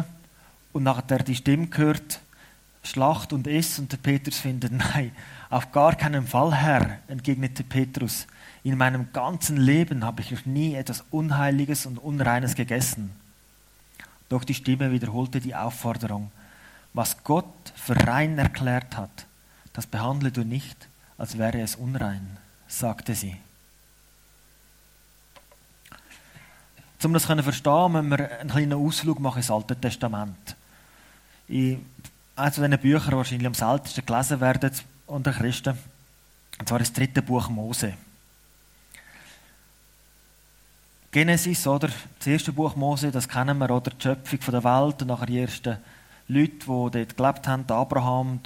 und 0.74 0.84
nachher 0.84 1.20
die 1.20 1.36
Stimme 1.36 1.68
hört, 1.74 2.20
Schlacht 2.84 3.32
und 3.34 3.48
Iss 3.48 3.78
und 3.80 3.92
der 3.92 3.98
Petrus 3.98 4.40
findet, 4.40 4.72
nein, 4.94 5.12
auf 5.50 5.72
gar 5.72 5.96
keinen 5.96 6.26
Fall, 6.26 6.56
Herr, 6.56 7.00
entgegnete 7.08 7.64
Petrus. 7.64 8.26
In 8.64 8.78
meinem 8.78 9.12
ganzen 9.14 9.58
Leben 9.58 10.04
habe 10.04 10.22
ich 10.22 10.32
noch 10.32 10.46
nie 10.46 10.76
etwas 10.76 11.04
Unheiliges 11.12 11.86
und 11.86 11.98
Unreines 11.98 12.56
gegessen. 12.56 13.12
Doch 14.30 14.44
die 14.44 14.54
Stimme 14.54 14.92
wiederholte 14.92 15.42
die 15.42 15.56
Aufforderung, 15.56 16.32
was 16.94 17.24
Gott 17.24 17.74
für 17.76 17.96
rein 18.08 18.38
erklärt 18.38 18.98
hat, 18.98 19.26
das 19.74 19.88
behandle 19.88 20.32
du 20.32 20.44
nicht, 20.44 20.88
als 21.18 21.38
wäre 21.38 21.62
es 21.62 21.76
unrein, 21.76 22.38
sagte 22.68 23.16
sie. 23.16 23.38
Um 27.04 27.14
das 27.14 27.24
zu 27.24 27.44
verstehen, 27.44 27.92
müssen 27.92 28.10
wir 28.12 28.40
einen 28.40 28.50
kleinen 28.50 28.74
Ausflug 28.74 29.20
machen 29.20 29.38
ins 29.38 29.50
Alte 29.50 29.76
Testament. 29.76 30.56
In 31.48 31.86
eines 32.36 32.56
von 32.56 32.64
diesen 32.64 32.82
Büchern, 32.82 33.10
die 33.10 33.16
wahrscheinlich 33.16 33.48
am 33.48 33.54
seltensten 33.54 34.06
gelesen 34.06 34.40
werden 34.40 34.72
unter 35.08 35.32
Christen, 35.32 35.78
und 36.60 36.70
zwar 36.70 36.80
das 36.80 36.94
dritte 36.94 37.22
Buch 37.22 37.50
Mose. 37.50 37.94
Genesis, 41.12 41.68
oder? 41.68 41.90
Das 42.20 42.28
erste 42.28 42.54
Buch 42.54 42.76
Mose, 42.76 43.12
das 43.12 43.28
kennen 43.28 43.58
wir, 43.58 43.70
oder? 43.70 43.92
Die 43.92 44.02
Schöpfung 44.02 44.40
der 44.52 44.64
Welt 44.64 45.02
und 45.02 45.08
nachher 45.10 45.26
die 45.26 45.40
ersten 45.40 45.78
Leute, 46.28 46.54
die 46.54 46.66
dort 46.66 47.18
gelebt 47.18 47.48
haben, 47.48 47.66
Abraham. 47.68 48.40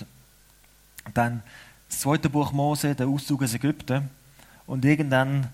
Dann 1.13 1.43
das 1.87 1.99
zweite 1.99 2.29
Buch 2.29 2.51
Mose, 2.51 2.95
der 2.95 3.07
Auszug 3.07 3.43
aus 3.43 3.53
Ägypten. 3.53 4.09
Und 4.65 4.83
irgendwann, 4.83 5.49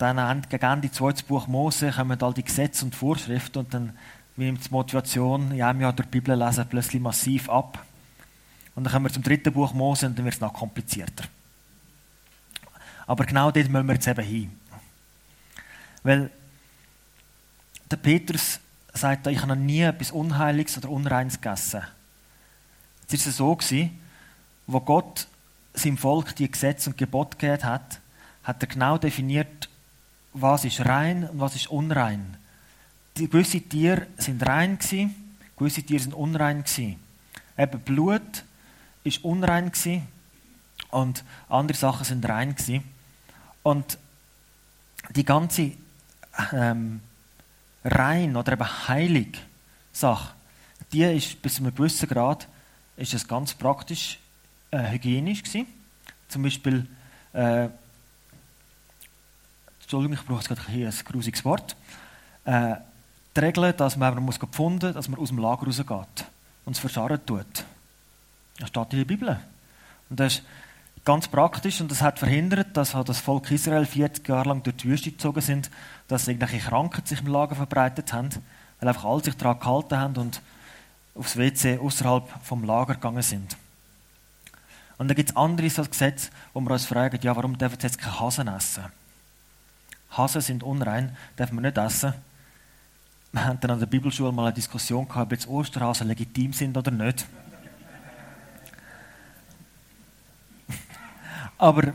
dann 0.00 0.42
gegen 0.48 0.64
Ende 0.64 0.90
zweites 0.90 1.22
Buch 1.22 1.46
Mose, 1.46 1.92
kommen 1.92 2.20
all 2.22 2.34
die 2.34 2.42
Gesetze 2.44 2.84
und 2.84 2.94
Vorschriften 2.94 3.58
und 3.58 3.74
dann 3.74 3.92
nimmt 4.36 4.64
die 4.64 4.70
Motivation, 4.70 5.54
ja, 5.54 5.78
wir 5.78 5.92
durch 5.92 6.08
die 6.08 6.20
Bibel 6.20 6.36
lesen, 6.36 6.66
plötzlich 6.68 7.02
massiv 7.02 7.50
ab. 7.50 7.84
Und 8.74 8.84
dann 8.84 8.92
kommen 8.92 9.06
wir 9.06 9.12
zum 9.12 9.22
dritten 9.22 9.52
Buch 9.52 9.74
Mose 9.74 10.06
und 10.06 10.18
dann 10.18 10.24
wird 10.24 10.34
es 10.34 10.40
noch 10.40 10.54
komplizierter. 10.54 11.24
Aber 13.06 13.26
genau 13.26 13.50
dort 13.50 13.68
müssen 13.68 13.86
wir 13.86 13.94
jetzt 13.94 14.06
eben 14.06 14.24
hin. 14.24 14.50
Weil 16.02 16.30
der 17.90 17.96
Petrus 17.96 18.60
sagt, 18.94 19.26
ich 19.26 19.38
habe 19.38 19.48
noch 19.48 19.56
nie 19.56 19.82
etwas 19.82 20.12
Unheiliges 20.12 20.78
oder 20.78 20.88
Unreines 20.88 21.40
gegessen. 21.40 21.82
Jetzt 23.08 23.26
war 23.26 23.30
es 23.30 23.36
so, 23.36 23.56
gewesen, 23.56 24.00
wo 24.66 24.80
Gott 24.80 25.26
seinem 25.74 25.98
Volk 25.98 26.34
die 26.36 26.50
Gesetze 26.50 26.90
und 26.90 26.96
Gebote 26.96 27.36
gegeben 27.36 27.64
hat, 27.64 28.00
hat 28.44 28.62
er 28.62 28.66
genau 28.66 28.96
definiert, 28.96 29.68
was 30.32 30.64
ist 30.64 30.84
rein 30.84 31.28
und 31.28 31.40
was 31.40 31.56
ist 31.56 31.70
unrein. 31.70 32.36
Die, 33.16 33.28
gewisse 33.28 33.60
Tiere 33.60 34.06
sind 34.16 34.46
rein 34.46 34.78
gewesen, 34.78 35.14
gewisse 35.56 35.82
Tiere 35.82 36.02
sind 36.02 36.14
unrein 36.14 36.62
gewesen. 36.64 36.96
Eben 37.58 37.80
Blut 37.80 38.44
ist 39.04 39.24
unrein 39.24 39.72
gewesen 39.72 40.06
und 40.90 41.24
andere 41.48 41.76
Sachen 41.76 42.04
sind 42.04 42.28
rein 42.28 42.54
gewesen. 42.54 42.84
Und 43.62 43.98
die 45.10 45.24
ganze 45.24 45.72
ähm, 46.52 47.00
rein 47.84 48.36
oder 48.36 48.52
eben 48.52 48.88
heilig 48.88 49.38
Sache, 49.92 50.34
die 50.92 51.02
ist 51.02 51.40
bis 51.42 51.56
zu 51.56 51.62
einem 51.62 51.74
gewissen 51.74 52.08
Grad 52.08 52.48
ist 52.96 53.14
es 53.14 53.26
ganz 53.26 53.54
praktisch 53.54 54.18
äh, 54.70 54.90
hygienisch 54.90 55.42
gewesen. 55.42 55.66
Zum 56.28 56.42
Beispiel, 56.42 56.86
äh, 57.32 57.68
Entschuldigung, 59.90 60.18
ich 60.18 60.24
brauche 60.24 60.54
gerade 60.54 60.86
ein 60.86 60.94
grusiges 61.04 61.44
Wort. 61.44 61.74
Äh, 62.44 62.76
die 63.34 63.40
Regel, 63.40 63.72
dass 63.72 63.96
man, 63.96 64.14
man 64.14 64.38
gefunden 64.38 64.86
muss, 64.86 64.94
dass 64.94 65.08
man 65.08 65.18
aus 65.18 65.30
dem 65.30 65.38
Lager 65.38 65.66
rausgeht 65.66 66.26
und 66.64 66.76
es 66.76 66.78
verscharren 66.78 67.18
tut. 67.26 67.64
Das 68.60 68.68
steht 68.68 68.92
in 68.92 68.98
der 69.00 69.04
Bibel. 69.04 69.40
Und 70.08 70.20
das 70.20 70.34
ist 70.34 70.42
ganz 71.04 71.26
praktisch 71.26 71.80
und 71.80 71.90
das 71.90 72.02
hat 72.02 72.20
verhindert, 72.20 72.76
dass 72.76 72.94
halt 72.94 73.08
das 73.08 73.18
Volk 73.18 73.50
Israel 73.50 73.84
40 73.84 74.28
Jahre 74.28 74.50
lang 74.50 74.62
durch 74.62 74.76
die 74.76 74.90
Wüste 74.90 75.10
gezogen 75.10 75.40
sind, 75.40 75.72
dass 76.06 76.28
irgendwelche 76.28 76.68
Krankheiten 76.68 77.08
sich 77.08 77.22
im 77.22 77.26
Lager 77.26 77.56
verbreitet 77.56 78.12
haben, 78.12 78.28
weil 78.78 78.88
einfach 78.88 79.04
alle 79.04 79.24
sich 79.24 79.36
daran 79.36 79.58
gehalten 79.58 79.98
haben 79.98 80.16
und 80.18 80.40
aufs 81.16 81.36
WC 81.36 81.78
außerhalb 81.78 82.28
vom 82.44 82.62
Lager 82.62 82.94
gegangen 82.94 83.22
sind. 83.22 83.56
Und 84.98 85.08
dann 85.08 85.16
gibt 85.16 85.30
es 85.30 85.36
andere 85.36 85.68
so 85.68 85.82
Gesetze, 85.82 86.30
wo 86.52 86.60
wir 86.60 86.70
uns 86.70 86.86
fragen, 86.86 87.18
ja, 87.22 87.34
warum 87.34 87.58
dürfen 87.58 87.80
sie 87.80 87.88
jetzt 87.88 87.98
keine 87.98 88.20
Hasen 88.20 88.46
essen? 88.46 88.99
Hasen 90.10 90.40
sind 90.40 90.62
unrein, 90.62 91.16
dürfen 91.38 91.56
wir 91.56 91.62
nicht 91.62 91.78
essen. 91.78 92.14
Wir 93.32 93.44
hatten 93.44 93.60
dann 93.60 93.70
an 93.72 93.78
der 93.78 93.86
Bibelschule 93.86 94.32
mal 94.32 94.46
eine 94.46 94.54
Diskussion 94.54 95.06
gehabt, 95.06 95.26
ob 95.26 95.32
jetzt 95.32 95.46
Osterhasen 95.48 96.08
legitim 96.08 96.52
sind 96.52 96.76
oder 96.76 96.90
nicht. 96.90 97.26
Aber 101.58 101.92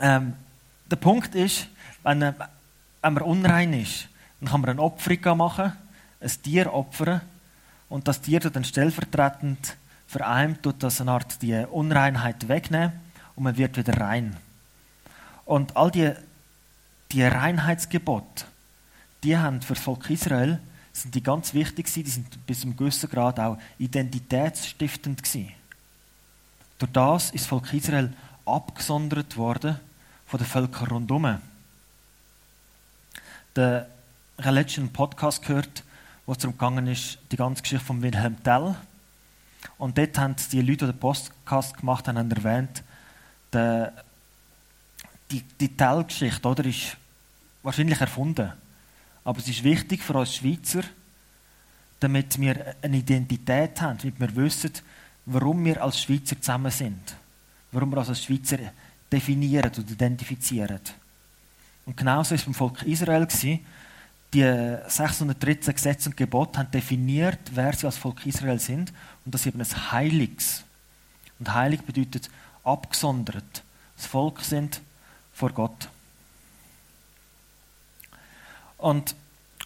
ähm, 0.00 0.34
der 0.90 0.96
Punkt 0.96 1.34
ist, 1.34 1.66
wenn, 2.02 2.22
äh, 2.22 2.32
wenn 3.02 3.14
man 3.14 3.22
unrein 3.22 3.72
ist, 3.72 4.08
dann 4.40 4.50
kann 4.50 4.60
man 4.60 4.70
eine 4.70 4.82
Opferung 4.82 5.38
machen, 5.38 5.72
ein 6.20 6.30
Tier 6.42 6.72
opfern 6.72 7.20
und 7.88 8.06
das 8.06 8.20
Tier 8.20 8.40
dann 8.40 8.64
stellvertretend 8.64 9.76
für 10.06 10.26
einen 10.26 10.60
tut 10.62 10.82
das 10.82 11.00
eine 11.00 11.10
Art 11.10 11.42
die 11.42 11.54
Unreinheit 11.68 12.46
wegnehmen 12.46 12.92
und 13.34 13.44
man 13.44 13.56
wird 13.56 13.76
wieder 13.76 14.00
rein. 14.00 14.36
Und 15.44 15.76
all 15.76 15.90
die, 15.90 16.12
die 17.14 17.22
Reinheitsgebote, 17.22 18.44
die 19.22 19.38
haben 19.38 19.62
für 19.62 19.74
das 19.74 19.82
Volk 19.84 20.10
Israel 20.10 20.58
sind 20.92 21.14
die 21.14 21.22
ganz 21.22 21.54
wichtig 21.54 21.86
gewesen, 21.86 22.04
die 22.04 22.10
sind 22.10 22.46
bis 22.46 22.60
zum 22.60 22.76
gewissen 22.76 23.08
Grad 23.08 23.38
auch 23.38 23.56
identitätsstiftend 23.78 25.22
gewesen. 25.22 25.52
Durch 26.78 26.90
das 26.90 27.26
ist 27.26 27.42
das 27.42 27.46
Volk 27.46 27.72
Israel 27.72 28.12
abgesondert 28.44 29.36
worden 29.36 29.78
von 30.26 30.38
den 30.38 30.46
Völkern 30.46 30.88
rundherum. 30.88 31.38
Der, 33.54 33.88
ich 34.36 34.44
habe 34.44 34.56
letztens 34.56 34.78
einen 34.78 34.92
Podcast 34.92 35.40
gehört, 35.42 35.84
wo 36.26 36.32
es 36.32 36.38
darum 36.38 36.58
gegangen 36.58 36.88
ist, 36.88 37.18
die 37.30 37.36
ganze 37.36 37.62
Geschichte 37.62 37.84
von 37.84 38.02
Wilhelm 38.02 38.42
Tell. 38.42 38.74
Und 39.78 39.96
dort 39.96 40.18
haben 40.18 40.34
die 40.50 40.60
Leute, 40.60 40.86
die 40.86 40.92
den 40.92 40.98
Podcast 40.98 41.76
gemacht 41.76 42.08
haben, 42.08 42.18
haben 42.18 42.30
erwähnt, 42.32 42.82
die, 43.52 43.86
die, 45.30 45.42
die 45.60 45.76
Tell-Geschichte 45.76 46.48
ist 46.68 46.96
wahrscheinlich 47.64 48.00
erfunden. 48.00 48.52
Aber 49.24 49.38
es 49.38 49.48
ist 49.48 49.64
wichtig 49.64 50.02
für 50.02 50.14
uns 50.14 50.36
Schweizer, 50.36 50.84
damit 51.98 52.38
wir 52.40 52.76
eine 52.82 52.98
Identität 52.98 53.80
haben, 53.80 53.98
damit 53.98 54.20
wir 54.20 54.36
wissen, 54.36 54.72
warum 55.26 55.64
wir 55.64 55.82
als 55.82 56.00
Schweizer 56.00 56.40
zusammen 56.40 56.70
sind 56.70 57.16
warum 57.74 57.90
wir 57.90 57.98
als 57.98 58.22
Schweizer 58.22 58.58
definieren 59.10 59.70
und 59.76 59.90
identifizieren. 59.90 60.80
Und 61.84 61.96
genauso 61.96 62.30
war 62.30 62.36
es 62.36 62.44
beim 62.44 62.54
Volk 62.54 62.82
Israel. 62.84 63.26
Die 64.32 64.76
613 64.86 65.74
Gesetze 65.74 66.08
und 66.08 66.16
Gebote 66.16 66.58
haben 66.58 66.70
definiert, 66.70 67.38
wer 67.52 67.72
sie 67.74 67.86
als 67.86 67.98
Volk 67.98 68.24
Israel 68.26 68.58
sind 68.58 68.92
und 69.24 69.34
dass 69.34 69.42
sie 69.42 69.50
eben 69.50 69.60
ein 69.60 69.92
Heiliges. 69.92 70.64
Und 71.38 71.52
heilig 71.52 71.82
bedeutet 71.82 72.30
abgesondert. 72.62 73.62
Das 73.96 74.06
Volk 74.06 74.40
sind 74.40 74.80
vor 75.32 75.50
Gott. 75.50 75.88
Und 78.84 79.16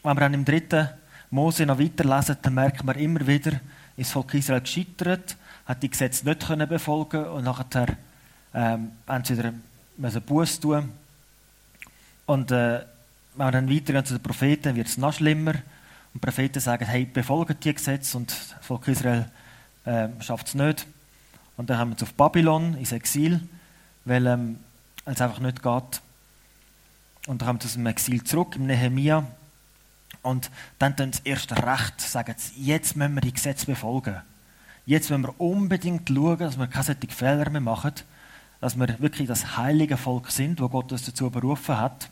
wenn 0.05 0.17
wir 0.17 0.21
dann 0.21 0.35
im 0.35 0.45
dritten 0.45 0.91
Mose 1.31 1.67
noch 1.67 1.81
weiterlesen, 1.81 2.37
dann 2.41 2.55
merkt 2.55 2.85
man 2.85 2.97
immer 2.97 3.27
wieder, 3.27 3.51
ist 3.97 4.07
das 4.07 4.13
Volk 4.13 4.33
Israel 4.35 4.61
gescheitert 4.61 5.37
hat 5.67 5.83
die 5.83 5.91
Gesetze 5.91 6.25
nicht 6.25 6.47
können 6.47 6.69
befolgen 6.69 7.25
und 7.27 7.45
nachher 7.45 7.89
ähm, 8.55 8.93
wieder 9.07 9.53
einen 10.03 10.23
Buß 10.25 10.61
tun. 10.61 10.91
Und 12.27 12.53
äh, 12.53 12.85
wenn 13.35 13.47
wir 13.47 13.51
dann 13.51 13.69
weitergehen 13.69 14.05
zu 14.05 14.15
den 14.15 14.23
Propheten, 14.23 14.77
wird 14.77 14.87
es 14.87 14.97
noch 14.97 15.13
schlimmer. 15.13 15.51
Und 15.51 16.15
die 16.15 16.19
Propheten 16.21 16.61
sagen, 16.61 16.87
hey, 16.87 17.05
befolgt 17.05 17.65
die 17.65 17.75
Gesetze 17.75 18.17
und 18.17 18.31
das 18.31 18.65
Volk 18.65 18.87
Israel 18.87 19.27
äh, 19.85 20.09
schafft 20.21 20.47
es 20.47 20.55
nicht. 20.55 20.87
Und 21.59 21.69
dann 21.69 21.77
haben 21.77 21.91
wir 21.91 21.97
es 21.97 22.03
auf 22.05 22.15
Babylon, 22.15 22.75
ins 22.79 22.93
Exil, 22.93 23.41
weil 24.05 24.27
ähm, 24.27 24.61
es 25.05 25.21
einfach 25.21 25.41
nicht 25.41 25.61
geht. 25.61 26.01
Und 27.29 27.43
sie 27.43 27.67
aus 27.67 27.75
dem 27.75 27.87
Exil 27.87 28.25
zurück, 28.25 28.57
im 28.57 28.67
Nehemia. 28.67 29.25
Und 30.23 30.51
dann 30.79 30.97
tun 30.97 31.13
sie 31.13 31.21
erst 31.25 31.53
recht, 31.53 32.01
sagen 32.01 32.35
sie, 32.37 32.65
jetzt 32.65 32.97
müssen 32.97 33.15
wir 33.15 33.21
die 33.21 33.33
Gesetze 33.33 33.67
befolgen. 33.67 34.17
Jetzt 34.87 35.11
wollen 35.11 35.23
wir 35.23 35.39
unbedingt 35.39 36.09
schauen, 36.09 36.39
dass 36.39 36.59
wir 36.59 36.67
keine 36.67 36.97
Fehler 37.11 37.51
mehr 37.51 37.61
machen, 37.61 37.93
dass 38.61 38.79
wir 38.79 38.99
wirklich 38.99 39.29
das 39.29 39.59
heilige 39.59 39.99
Volk 39.99 40.31
sind, 40.31 40.61
wo 40.61 40.71
Gott 40.71 40.91
uns 40.91 41.05
dazu 41.05 41.31
berufen 41.31 41.79
hat. 41.79 42.09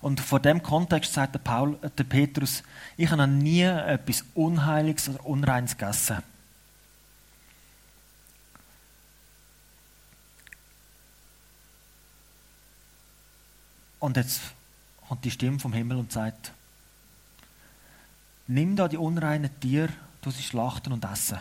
Und 0.00 0.20
vor 0.20 0.40
dem 0.40 0.62
Kontext 0.62 1.12
sagt 1.12 1.34
der, 1.34 1.40
Paul, 1.40 1.78
äh, 1.82 1.90
der 1.90 2.04
Petrus, 2.04 2.62
ich 2.96 3.10
habe 3.10 3.26
noch 3.26 3.26
nie 3.26 3.62
etwas 3.62 4.24
Unheiliges 4.34 5.10
oder 5.10 5.24
Unreins 5.26 5.76
gegessen. 5.76 6.22
Und 14.04 14.18
jetzt 14.18 14.42
kommt 15.08 15.24
die 15.24 15.30
Stimme 15.30 15.58
vom 15.58 15.72
Himmel 15.72 15.96
und 15.96 16.12
sagt, 16.12 16.52
nimm 18.46 18.76
da 18.76 18.86
die 18.86 18.98
unreinen 18.98 19.48
Tiere 19.60 19.88
du 20.20 20.30
sie 20.30 20.42
schlachten 20.42 20.92
und 20.92 21.02
essen. 21.06 21.38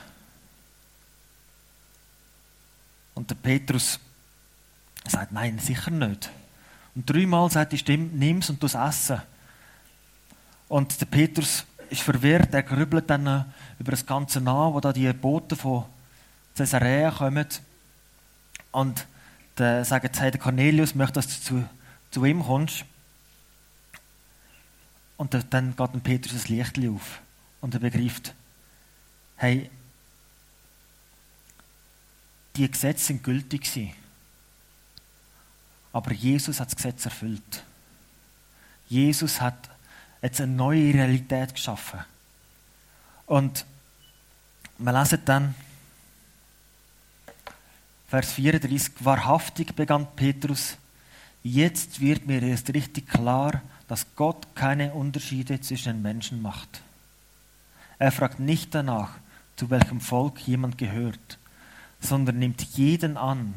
Und 3.15 3.29
der 3.29 3.35
Petrus 3.35 3.99
sagt, 5.05 5.33
nein, 5.33 5.59
sicher 5.59 5.91
nicht. 5.91 6.29
Und 6.95 7.09
dreimal 7.09 7.51
sagt 7.51 7.73
die 7.73 7.77
Stimme, 7.77 8.05
nimm's 8.13 8.49
und 8.49 8.63
du 8.63 8.67
es 8.67 8.75
essen. 8.75 9.21
Und 10.69 11.01
der 11.01 11.05
Petrus 11.05 11.65
ist 11.89 12.01
verwirrt, 12.01 12.53
er 12.53 12.63
grübelt 12.63 13.09
dann 13.09 13.53
über 13.77 13.91
das 13.91 14.05
Ganze 14.05 14.39
nach, 14.39 14.71
wo 14.71 14.79
da 14.79 14.93
die 14.93 15.11
Boten 15.11 15.57
von 15.57 15.83
Caesarea 16.55 17.11
kommen. 17.11 17.45
Und 18.71 19.05
dann 19.55 19.83
sagt 19.83 20.17
hey, 20.21 20.31
der 20.31 20.39
Cornelius, 20.39 20.95
möchte, 20.95 21.15
dass 21.15 21.43
du 21.43 21.67
zu, 22.13 22.25
ihm 22.25 22.43
kommst. 22.43 22.85
Und 25.17 25.33
dann 25.49 25.75
geht 25.75 25.93
dem 25.93 26.01
Petrus 26.01 26.33
das 26.33 26.49
Licht 26.49 26.77
auf. 26.87 27.21
Und 27.61 27.73
er 27.73 27.79
begreift, 27.79 28.33
Hey, 29.35 29.69
die 32.55 32.69
Gesetze 32.69 33.05
sind 33.05 33.23
gültig 33.23 33.63
gewesen. 33.63 33.93
Aber 35.91 36.11
Jesus 36.11 36.59
hat 36.59 36.67
das 36.67 36.75
Gesetz 36.75 37.05
erfüllt. 37.05 37.63
Jesus 38.87 39.41
hat 39.41 39.69
jetzt 40.21 40.39
eine 40.39 40.51
neue 40.51 40.93
Realität 40.93 41.53
geschaffen. 41.55 41.99
Und 43.25 43.65
wir 44.77 44.93
lesen 44.93 45.21
dann 45.25 45.55
Vers 48.07 48.33
34, 48.33 48.91
wahrhaftig 48.99 49.75
begann 49.75 50.07
Petrus, 50.15 50.77
jetzt 51.43 51.99
wird 51.99 52.25
mir 52.25 52.41
erst 52.41 52.73
richtig 52.73 53.07
klar, 53.07 53.61
dass 53.87 54.05
Gott 54.15 54.55
keine 54.55 54.93
Unterschiede 54.93 55.59
zwischen 55.61 56.01
Menschen 56.01 56.41
macht. 56.41 56.81
Er 57.99 58.11
fragt 58.11 58.39
nicht 58.39 58.73
danach, 58.73 59.11
zu 59.55 59.69
welchem 59.69 60.01
Volk 60.01 60.39
jemand 60.47 60.77
gehört, 60.77 61.37
sondern 61.99 62.39
nimmt 62.39 62.61
jeden 62.75 63.17
an, 63.17 63.53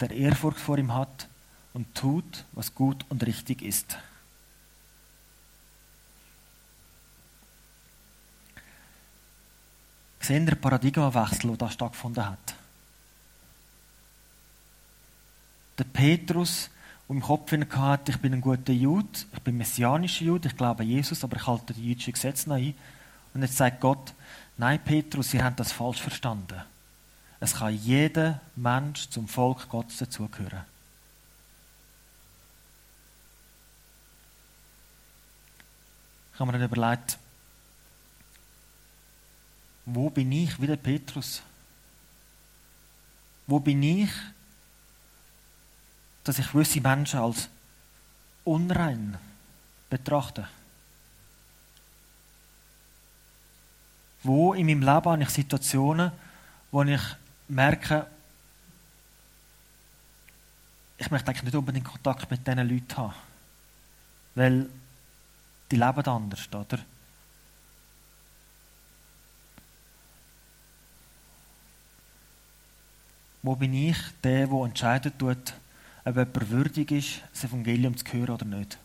der 0.00 0.10
Ehrfurcht 0.10 0.58
vor 0.58 0.78
ihm 0.78 0.94
hat 0.94 1.28
und 1.74 1.94
tut, 1.94 2.44
was 2.52 2.74
gut 2.74 3.04
und 3.08 3.24
richtig 3.26 3.62
ist. 3.62 3.98
Sehen 10.20 10.46
der 10.46 10.54
Paradigmawechsel, 10.54 11.50
der 11.50 11.56
da 11.56 11.70
stattgefunden 11.70 12.24
hat. 12.24 12.54
Der 15.78 15.84
Petrus, 15.84 16.70
der 17.12 17.16
im 17.16 17.22
Kopf 17.22 17.52
hatte, 17.76 18.12
ich 18.12 18.18
bin 18.18 18.32
ein 18.32 18.40
guter 18.40 18.72
Jude, 18.72 19.06
ich 19.32 19.40
bin 19.40 19.58
messianischer 19.58 20.24
Jude, 20.24 20.48
ich 20.48 20.56
glaube 20.56 20.82
an 20.82 20.88
Jesus, 20.88 21.22
aber 21.24 21.36
ich 21.36 21.46
halte 21.46 21.74
die 21.74 21.88
jüdischen 21.88 22.12
Gesetze 22.12 22.48
noch 22.48 22.56
ein. 22.56 22.74
Und 23.34 23.42
jetzt 23.42 23.56
sagt 23.56 23.80
Gott, 23.80 24.14
Nein, 24.56 24.82
Petrus, 24.84 25.32
ihr 25.34 25.44
habt 25.44 25.58
das 25.58 25.72
falsch 25.72 26.00
verstanden. 26.00 26.60
Es 27.40 27.54
kann 27.54 27.74
jeder 27.74 28.40
Mensch 28.54 29.08
zum 29.08 29.26
Volk 29.26 29.68
Gottes 29.68 29.98
dazugehören. 29.98 30.64
Ich 36.32 36.40
habe 36.40 36.52
mir 36.52 36.58
dann 36.58 36.68
überlegt, 36.68 37.18
wo 39.84 40.10
bin 40.10 40.30
ich 40.30 40.60
wie 40.60 40.66
der 40.66 40.76
Petrus? 40.76 41.42
Wo 43.46 43.58
bin 43.58 43.82
ich, 43.82 44.10
dass 46.24 46.38
ich 46.38 46.50
gewisse 46.52 46.80
Menschen 46.80 47.20
als 47.20 47.48
unrein 48.44 49.18
betrachte? 49.90 50.48
Wo 54.22 54.54
in 54.54 54.66
meinem 54.66 54.80
Leben 54.80 55.10
habe 55.10 55.22
ich 55.22 55.30
Situationen, 55.30 56.12
wo 56.70 56.82
ich 56.82 57.00
merke, 57.48 58.06
ich 60.96 61.10
möchte 61.10 61.28
eigentlich 61.28 61.42
nicht 61.42 61.56
unbedingt 61.56 61.86
Kontakt 61.86 62.30
mit 62.30 62.46
diesen 62.46 62.68
Leuten 62.68 62.96
haben, 62.96 63.14
weil 64.36 64.68
die 65.70 65.76
leben 65.76 66.06
anders, 66.06 66.48
oder? 66.52 66.78
Wo 73.42 73.56
bin 73.56 73.74
ich 73.74 73.98
der, 74.22 74.46
der 74.46 74.64
entscheidet, 74.64 75.14
ob 76.04 76.16
jemand 76.16 76.50
würdig 76.50 76.90
ist, 76.90 77.22
das 77.32 77.44
Evangelium 77.44 77.96
zu 77.96 78.04
hören 78.12 78.30
oder 78.30 78.44
nicht? 78.44 78.78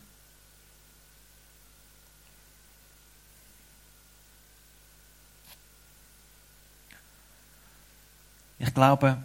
Ich 8.60 8.74
glaube, 8.74 9.22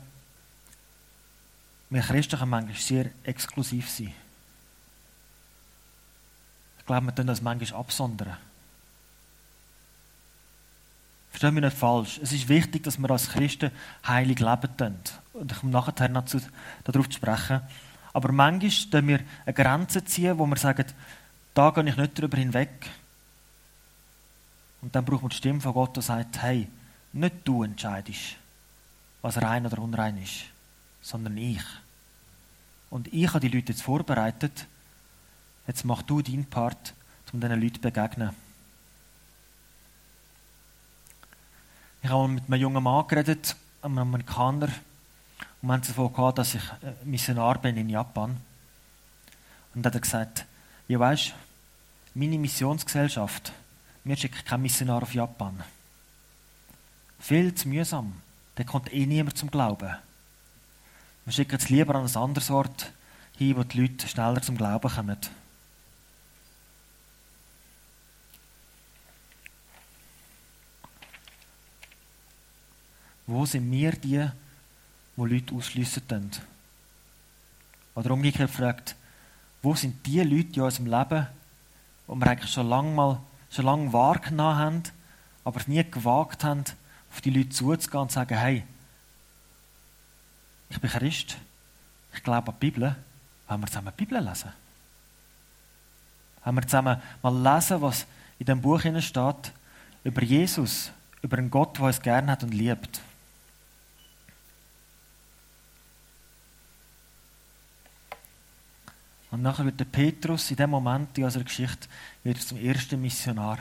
wir 1.90 2.02
Christen 2.02 2.38
können 2.38 2.50
manchmal 2.50 2.76
sehr 2.76 3.12
exklusiv 3.24 3.90
sein. 3.90 4.14
Ich 6.80 6.86
glaube, 6.86 7.08
wir 7.08 7.16
tun 7.16 7.28
das 7.28 7.42
manchmal 7.42 7.80
absondern. 7.80 8.38
Verstehen 11.34 11.56
wir 11.56 11.62
nicht 11.62 11.76
falsch. 11.76 12.20
Es 12.22 12.32
ist 12.32 12.48
wichtig, 12.48 12.84
dass 12.84 13.00
wir 13.00 13.10
als 13.10 13.28
Christen 13.28 13.72
heilig 14.08 14.40
leben 14.40 14.78
tun. 14.78 15.00
Und 15.34 15.52
ich 15.52 15.58
komme 15.58 15.72
nachher 15.72 16.08
noch 16.08 16.26
zu, 16.26 16.40
darauf 16.84 17.10
zu 17.10 17.18
sprechen. 17.18 17.60
Aber 18.14 18.32
manchmal 18.32 18.70
ziehen 18.70 19.08
wir 19.08 19.20
eine 19.44 19.54
Grenze 19.56 20.06
ziehen, 20.06 20.38
wo 20.38 20.46
wir 20.46 20.58
sagen, 20.58 20.86
da 21.56 21.72
gehe 21.72 21.90
ich 21.90 21.98
nicht 21.98 22.20
darüber 22.20 22.38
hinweg. 22.38 22.88
Und 24.84 24.96
dann 24.96 25.04
braucht 25.04 25.24
man 25.24 25.30
die 25.30 25.36
Stimme 25.36 25.60
von 25.60 25.74
Gott, 25.74 25.98
die 25.98 26.04
sagt, 26.04 26.40
hey, 26.44 26.68
nicht 27.14 27.36
du 27.46 27.64
entscheidest, 27.64 28.36
was 29.24 29.42
rein 29.42 29.66
oder 29.66 29.80
unrein 29.80 30.22
ist, 30.22 30.44
sondern 31.02 31.36
ich. 31.36 31.64
Und 32.92 33.12
ich 33.12 33.28
habe 33.28 33.40
die 33.40 33.48
Leute 33.48 33.72
jetzt 33.72 33.82
vorbereitet. 33.82 34.68
Jetzt 35.66 35.84
mach 35.84 36.04
du 36.04 36.22
deinen 36.22 36.46
Part, 36.46 36.94
um 37.32 37.40
diesen 37.40 37.60
Leuten 37.60 37.74
zu 37.74 37.82
begegnen. 37.82 38.43
Ich 42.04 42.10
habe 42.10 42.28
mit 42.28 42.44
einem 42.48 42.60
jungen 42.60 42.84
Mann 42.84 43.08
geredet, 43.08 43.56
einem 43.82 44.00
Amerikaner, 44.00 44.68
und 45.62 45.70
wir 45.70 45.74
haben 45.74 45.82
davon 45.82 46.36
dass 46.36 46.54
ich 46.54 46.62
äh, 46.62 47.06
Missionar 47.06 47.60
bin 47.60 47.78
in 47.78 47.90
Japan. 47.90 48.32
Und 49.74 49.84
dann 49.84 49.86
hat 49.86 49.96
er 49.96 50.02
gesagt, 50.02 50.46
ja 50.90 51.00
weißt, 51.00 51.34
meine 52.14 52.38
Missionsgesellschaft, 52.38 53.54
mir 54.04 54.18
schickt 54.18 54.46
kein 54.46 54.62
Missionar 54.62 55.02
auf 55.02 55.14
Japan. 55.14 55.64
Viel 57.20 57.56
zu 57.56 57.70
mühsam. 57.70 58.12
Da 58.56 58.66
kommt 58.66 58.94
eh 58.94 59.06
niemand 59.06 59.38
zum 59.38 59.50
Glauben. 59.50 59.96
Wir 61.24 61.32
schicken 61.32 61.56
es 61.56 61.70
lieber 61.70 61.96
an 61.96 62.06
ein 62.06 62.16
anderes 62.18 62.50
Ort 62.50 62.92
hin, 63.38 63.56
wo 63.56 63.64
die 63.64 63.80
Leute 63.80 64.10
schneller 64.10 64.42
zum 64.42 64.58
Glauben 64.58 64.92
kommen. 64.92 65.18
Wo 73.26 73.46
sind 73.46 73.72
wir 73.72 73.92
die, 73.94 74.28
wo 75.16 75.26
Leute 75.26 75.56
ausschliessen 75.56 76.08
können? 76.08 76.32
Oder 77.96 78.12
umgekehrt 78.12 78.52
gefragt, 78.52 78.96
wo 79.62 79.76
sind 79.76 80.06
die 80.06 80.22
Leute 80.22 80.56
in 80.56 80.62
unserem 80.62 80.88
Leben, 80.88 81.28
die 82.08 82.16
wir 82.16 82.28
eigentlich 82.28 82.52
schon 82.52 82.68
lange 82.68 82.92
mal 82.92 83.20
schon 83.54 83.66
lange 83.66 83.94
wahrgenommen 83.94 84.58
haben, 84.58 84.84
aber 85.44 85.62
nie 85.68 85.84
gewagt 85.84 86.44
haben, 86.44 86.64
auf 87.12 87.22
die 87.22 87.30
Leute 87.30 87.50
zuzugehen 87.50 88.02
und 88.02 88.10
zu 88.10 88.16
sagen, 88.16 88.38
hey, 88.38 88.64
ich 90.70 90.80
bin 90.80 90.90
Christ, 90.90 91.38
ich 92.14 92.24
glaube 92.24 92.52
an 92.52 92.58
die 92.60 92.66
Bibel, 92.72 92.96
wollen 93.48 93.62
wir 93.62 93.68
zusammen 93.68 93.94
die 93.98 94.06
Bibel 94.06 94.24
lesen? 94.24 94.52
Wollen 96.44 96.56
wir 96.56 96.64
zusammen 96.64 97.02
mal 97.22 97.56
lesen, 97.56 97.82
was 97.82 98.08
in 98.40 98.48
dem 98.48 98.62
Buch 98.62 98.82
steht, 98.82 99.52
über 100.04 100.24
Jesus, 100.24 100.92
über 101.22 101.38
einen 101.38 101.52
Gott, 101.52 101.78
der 101.78 101.86
uns 101.86 102.02
gern 102.02 102.32
hat 102.32 102.44
und 102.44 102.54
liebt? 102.54 103.02
Und 109.34 109.42
nachher 109.42 109.66
wird 109.66 109.80
der 109.80 109.86
Petrus 109.86 110.52
in 110.52 110.58
dem 110.58 110.70
Moment 110.70 111.18
in 111.18 111.24
unserer 111.24 111.44
Geschichte 111.44 111.88
wird 112.24 112.40
zum 112.40 112.64
ersten 112.64 113.02
Missionar. 113.02 113.58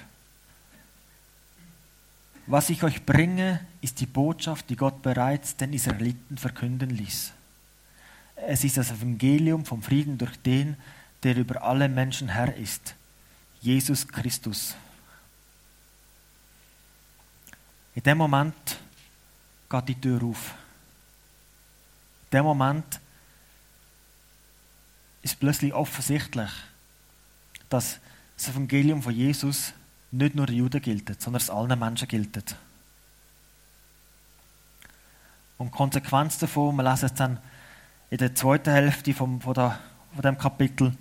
Was 2.47 2.69
ich 2.69 2.83
euch 2.83 3.07
bringe, 3.07 3.59
ist 3.81 3.99
die 3.99 4.07
Botschaft, 4.07 4.69
die 4.69 4.77
Gott 4.77 5.01
bereits 5.01 5.57
den 5.57 5.73
Israeliten 5.73 6.37
verkünden 6.37 6.91
ließ. 6.91 7.33
Es 8.37 8.65
ist 8.65 8.77
das 8.77 8.91
Evangelium 8.91 9.65
vom 9.65 9.83
Frieden 9.83 10.19
durch 10.19 10.37
den, 10.43 10.77
der 11.23 11.39
über 11.39 11.63
alle 11.63 11.89
Menschen 11.89 12.29
Herr 12.29 12.55
ist, 12.55 12.95
Jesus 13.63 14.07
Christus. 14.07 14.75
In 17.95 18.03
dem 18.03 18.19
Moment 18.19 18.79
geht 19.71 19.89
die 19.89 19.99
Tür 19.99 20.23
auf. 20.23 20.55
In 22.31 22.37
dem 22.37 22.45
Moment 22.45 23.01
ist 25.23 25.39
plötzlich 25.39 25.73
offensichtlich, 25.73 26.51
dass 27.69 27.99
das 28.37 28.49
Evangelium 28.49 29.03
von 29.03 29.15
Jesus 29.15 29.73
nicht 30.11 30.35
nur 30.35 30.47
den 30.47 30.57
Juden 30.57 30.83
gilt, 30.83 31.21
sondern 31.21 31.41
es 31.41 31.51
allen 31.51 31.79
Menschen 31.79 32.09
gilt. 32.09 32.57
Und 35.59 35.69
die 35.69 35.77
Konsequenz 35.77 36.39
davon, 36.39 36.77
wir 36.77 36.83
lesen 36.83 37.07
es 37.07 37.15
dann 37.15 37.39
in 38.11 38.19
der 38.19 38.35
zweiten 38.35 38.73
Hälfte 38.73 39.15
vom, 39.15 39.41
von, 39.41 39.55
der, 39.55 39.79
von 40.13 40.23
dem 40.23 40.37
Kapitel, 40.37 40.93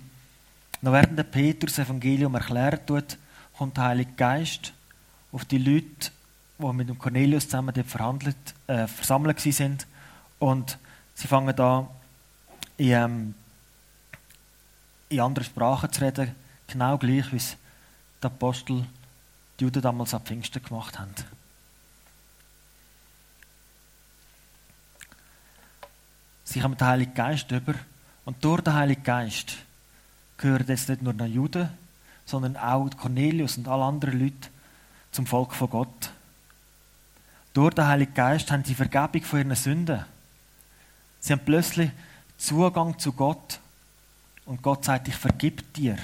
noch 0.80 0.92
während 0.92 1.18
der 1.18 1.24
Petrus 1.24 1.74
das 1.74 1.86
Evangelium 1.86 2.34
erklärt 2.34 2.86
tut, 2.86 3.18
kommt 3.56 3.76
der 3.76 3.84
Heilige 3.84 4.12
Geist 4.12 4.72
auf 5.30 5.44
die 5.44 5.58
Leute, 5.58 6.10
die 6.58 6.72
mit 6.72 6.88
dem 6.88 6.98
Cornelius 6.98 7.44
zusammen 7.44 7.74
dort 7.74 7.86
verhandelt, 7.86 8.36
äh, 8.66 8.86
versammelt 8.86 9.40
sind 9.40 9.86
und 10.38 10.78
sie 11.14 11.28
fangen 11.28 11.54
da 11.54 11.88
in, 12.76 12.90
ähm, 12.90 13.34
in 15.12 15.20
anderen 15.20 15.44
Sprachen 15.44 15.92
zu 15.92 16.00
reden, 16.02 16.34
genau 16.66 16.98
gleich 16.98 17.30
wie 17.32 17.36
es 17.36 17.56
die 18.22 18.26
Apostel 18.26 18.86
die 19.58 19.64
Juden 19.64 19.82
damals 19.82 20.14
ab 20.14 20.26
Pfingsten 20.26 20.62
gemacht 20.62 20.98
haben. 20.98 21.14
Sie 26.44 26.62
haben 26.62 26.76
den 26.76 26.86
Heiligen 26.86 27.14
Geist 27.14 27.50
über 27.50 27.74
und 28.24 28.44
durch 28.44 28.60
den 28.60 28.74
Heiligen 28.74 29.02
Geist 29.02 29.56
gehören 30.36 30.66
jetzt 30.68 30.88
nicht 30.88 31.02
nur 31.02 31.14
die 31.14 31.24
Juden, 31.24 31.70
sondern 32.26 32.56
auch 32.56 32.90
Cornelius 32.96 33.56
und 33.56 33.68
alle 33.68 33.84
anderen 33.84 34.18
Leute 34.18 34.48
zum 35.12 35.26
Volk 35.26 35.54
von 35.54 35.70
Gott. 35.70 36.10
Durch 37.54 37.74
den 37.74 37.86
Heiligen 37.86 38.14
Geist 38.14 38.50
haben 38.50 38.64
sie 38.64 38.74
Vergebung 38.74 39.22
von 39.22 39.38
ihren 39.38 39.54
Sünden. 39.54 40.04
Sie 41.20 41.32
haben 41.32 41.44
plötzlich 41.44 41.90
Zugang 42.36 42.98
zu 42.98 43.12
Gott 43.12 43.60
und 44.44 44.62
Gott 44.62 44.84
sagt, 44.84 45.08
ich 45.08 45.16
vergib 45.16 45.72
dir 45.74 45.96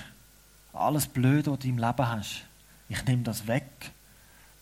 alles 0.73 1.07
Blöde, 1.07 1.51
was 1.51 1.59
du 1.59 1.69
im 1.69 1.79
Leben 1.79 2.09
hast. 2.09 2.45
Ich 2.89 3.05
nehme 3.05 3.23
das 3.23 3.47
weg 3.47 3.91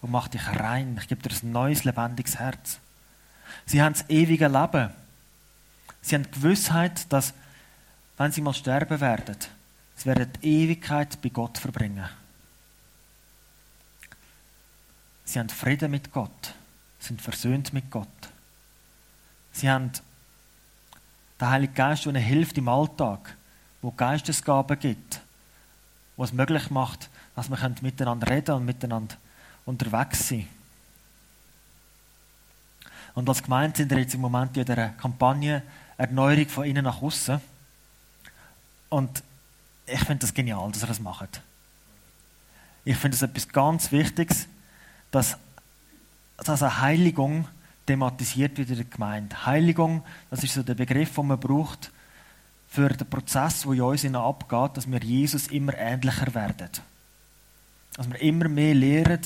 und 0.01 0.11
mache 0.11 0.31
dich 0.31 0.47
rein. 0.47 0.99
Ich 1.01 1.09
gebe 1.09 1.23
dir 1.23 1.35
ein 1.43 1.53
neues, 1.53 1.85
lebendiges 1.85 2.39
Herz. 2.39 2.79
Sie 3.67 3.83
haben 3.83 3.93
das 3.93 4.09
ewige 4.09 4.49
Leben. 4.49 4.91
Sie 6.03 6.15
haben 6.15 6.25
die 6.25 6.31
Gewissheit, 6.31 7.13
dass, 7.13 7.35
wenn 8.17 8.33
sie 8.33 8.41
mal 8.41 8.55
sterben 8.55 9.01
werden, 9.01 9.37
sie 9.97 10.07
werden 10.07 10.33
die 10.41 10.63
Ewigkeit 10.63 11.21
bei 11.21 11.29
Gott 11.29 11.59
verbringen. 11.59 12.09
Sie 15.25 15.39
haben 15.41 15.49
Frieden 15.49 15.91
mit 15.91 16.13
Gott, 16.13 16.55
sind 17.01 17.21
versöhnt 17.21 17.73
mit 17.73 17.91
Gott. 17.91 18.07
Sie 19.53 19.69
haben 19.69 19.91
den 21.41 21.49
Heiligen 21.51 21.75
Geist, 21.75 22.05
der 22.05 22.13
ihnen 22.13 22.23
hilft 22.23 22.57
im 22.59 22.69
Alltag, 22.69 23.37
wo 23.87 23.93
Geistesgaben 23.93 24.77
gibt, 24.81 25.21
was 26.17 26.33
möglich 26.33 26.71
macht, 26.71 27.09
dass 27.37 27.49
wir 27.49 27.75
miteinander 27.83 28.29
reden 28.29 28.57
und 28.57 28.65
miteinander 28.65 29.15
unterwegs 29.65 30.29
sein 30.29 30.49
Und 33.15 33.29
als 33.29 33.45
Gemeinde 33.45 33.77
sind 33.77 33.91
wir 33.91 33.99
jetzt 34.01 34.15
im 34.15 34.23
Moment 34.23 34.57
in 34.57 34.65
der 34.65 34.89
Kampagne 35.01 35.63
Erneuerung 35.97 36.49
von 36.49 36.65
innen 36.65 36.83
nach 36.83 37.01
außen. 37.01 37.41
Und 38.89 39.23
ich 39.87 40.01
finde 40.01 40.19
das 40.19 40.35
genial, 40.35 40.69
dass 40.73 40.83
ihr 40.83 40.89
das 40.89 40.99
macht. 40.99 41.41
Ich 42.85 42.97
finde 42.97 43.15
es 43.15 43.23
etwas 43.23 43.49
ganz 43.49 43.93
Wichtiges, 43.93 44.49
dass, 45.13 45.39
dass 46.39 46.61
eine 46.61 46.81
Heiligung 46.81 47.47
thematisiert 47.87 48.59
wird 48.59 48.71
in 48.71 48.77
der 48.77 48.85
Gemeinde. 48.85 49.47
Heiligung, 49.47 50.03
das 50.29 50.43
ist 50.43 50.55
so 50.55 50.65
der 50.65 50.75
Begriff, 50.75 51.15
den 51.15 51.29
man 51.29 51.39
braucht 51.39 51.93
für 52.77 52.91
den 52.91 53.09
Prozess, 53.09 53.63
der 53.63 53.73
in 53.73 53.81
uns 53.81 54.05
abgeht, 54.05 54.77
dass 54.77 54.91
wir 54.91 55.01
Jesus 55.01 55.47
immer 55.47 55.75
ähnlicher 55.79 56.35
werden. 56.35 56.69
Dass 57.95 58.11
wir 58.11 58.21
immer 58.21 58.51
mehr 58.51 58.75
lernen, 58.75 59.21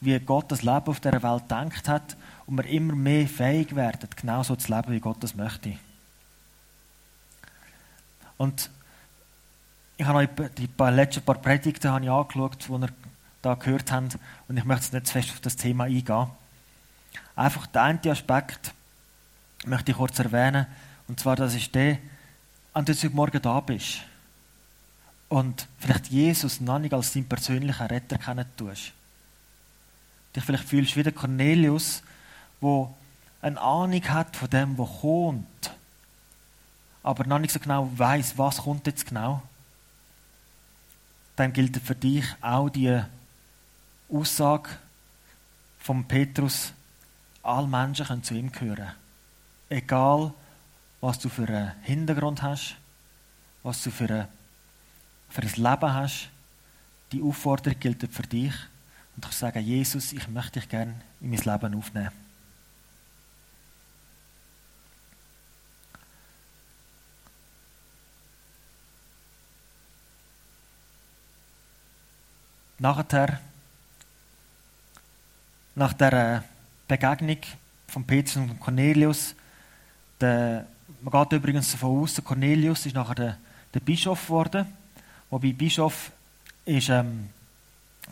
wie 0.00 0.18
Gott 0.18 0.50
das 0.50 0.62
Leben 0.62 0.86
auf 0.86 0.98
dieser 0.98 1.22
Welt 1.22 1.48
denkt 1.48 1.88
hat 1.88 2.16
und 2.46 2.56
wir 2.56 2.66
immer 2.66 2.96
mehr 2.96 3.28
fähig 3.28 3.76
werden, 3.76 4.10
genauso 4.16 4.56
zu 4.56 4.74
leben, 4.74 4.92
wie 4.92 4.98
Gott 4.98 5.18
das 5.20 5.36
möchte. 5.36 5.74
Und 8.38 8.70
ich 9.98 10.04
habe 10.04 10.18
euch 10.18 10.28
die 10.58 10.68
letzten 10.90 11.22
paar 11.22 11.36
Predigten 11.36 11.86
angeschaut, 11.86 12.66
die 12.68 12.72
ihr 12.72 12.88
da 13.40 13.54
gehört 13.54 13.92
habt, 13.92 14.18
und 14.48 14.56
ich 14.56 14.64
möchte 14.64 14.86
jetzt 14.86 14.94
nicht 14.94 15.06
zu 15.06 15.12
fest 15.12 15.30
auf 15.30 15.40
das 15.40 15.54
Thema 15.54 15.84
eingehen. 15.84 16.26
Einfach 17.36 17.68
der 17.68 17.82
eine 17.82 18.00
Aspekt 18.10 18.74
möchte 19.64 19.92
ich 19.92 19.96
kurz 19.96 20.18
erwähnen, 20.18 20.66
und 21.06 21.20
zwar, 21.20 21.36
das 21.36 21.54
ist 21.54 21.72
der, 21.72 21.98
an 22.76 22.84
dem 22.84 22.94
du 22.94 23.08
morgen 23.08 23.40
da 23.40 23.58
bist 23.60 24.00
und 25.30 25.66
vielleicht 25.78 26.08
Jesus 26.08 26.60
noch 26.60 26.78
nicht 26.78 26.92
als 26.92 27.14
deinen 27.14 27.26
persönlichen 27.26 27.86
Retter 27.86 28.18
kennen 28.18 28.44
tust. 28.54 28.92
Dich 30.34 30.44
vielleicht 30.44 30.68
fühlst 30.68 30.94
wie 30.94 31.02
der 31.02 31.12
Cornelius, 31.12 32.02
wo 32.60 32.94
eine 33.40 33.58
Ahnung 33.58 34.06
hat 34.10 34.36
von 34.36 34.50
dem, 34.50 34.76
was 34.76 34.90
kommt, 35.00 35.70
aber 37.02 37.24
noch 37.24 37.38
nicht 37.38 37.52
so 37.52 37.60
genau 37.60 37.90
weiß, 37.96 38.36
was 38.36 38.58
kommt 38.58 38.86
jetzt 38.86 39.06
genau. 39.06 39.42
Dann 41.36 41.54
gilt 41.54 41.78
für 41.78 41.94
dich 41.94 42.26
auch 42.42 42.68
die 42.68 43.00
Aussage 44.10 44.68
von 45.78 46.04
Petrus, 46.04 46.74
alle 47.42 47.68
Menschen 47.68 48.04
können 48.04 48.22
zu 48.22 48.34
ihm 48.34 48.52
gehören. 48.52 48.92
Egal, 49.70 50.34
was 51.00 51.18
du 51.18 51.28
für 51.28 51.48
einen 51.48 51.72
Hintergrund 51.82 52.42
hast, 52.42 52.76
was 53.62 53.82
du 53.82 53.90
für 53.90 54.10
ein, 54.10 54.28
für 55.28 55.42
ein 55.42 55.52
Leben 55.54 55.94
hast, 55.94 56.30
die 57.12 57.22
Aufforderung 57.22 57.78
gilt 57.78 58.12
für 58.12 58.22
dich. 58.22 58.54
Und 59.16 59.24
ich 59.24 59.32
sage, 59.32 59.60
Jesus, 59.60 60.12
ich 60.12 60.28
möchte 60.28 60.60
dich 60.60 60.68
gerne 60.68 60.94
in 61.20 61.30
mein 61.30 61.40
Leben 61.40 61.74
aufnehmen. 61.74 62.10
Nachher, 72.78 73.40
nach 75.74 75.94
der 75.94 76.44
Begegnung 76.86 77.38
von 77.88 78.04
Petrus 78.04 78.36
und 78.36 78.60
Cornelius, 78.60 79.34
der 80.20 80.66
man 81.02 81.12
geht 81.12 81.32
übrigens 81.38 81.72
davon 81.72 82.02
aus, 82.02 82.14
der 82.14 82.24
Cornelius 82.24 82.86
ist 82.86 82.94
nachher 82.94 83.14
der, 83.14 83.38
der 83.74 83.80
Bischof 83.80 84.26
geworden. 84.26 84.66
Wobei 85.30 85.52
Bischof 85.52 86.12
ist 86.64 86.88
ähm, 86.88 87.28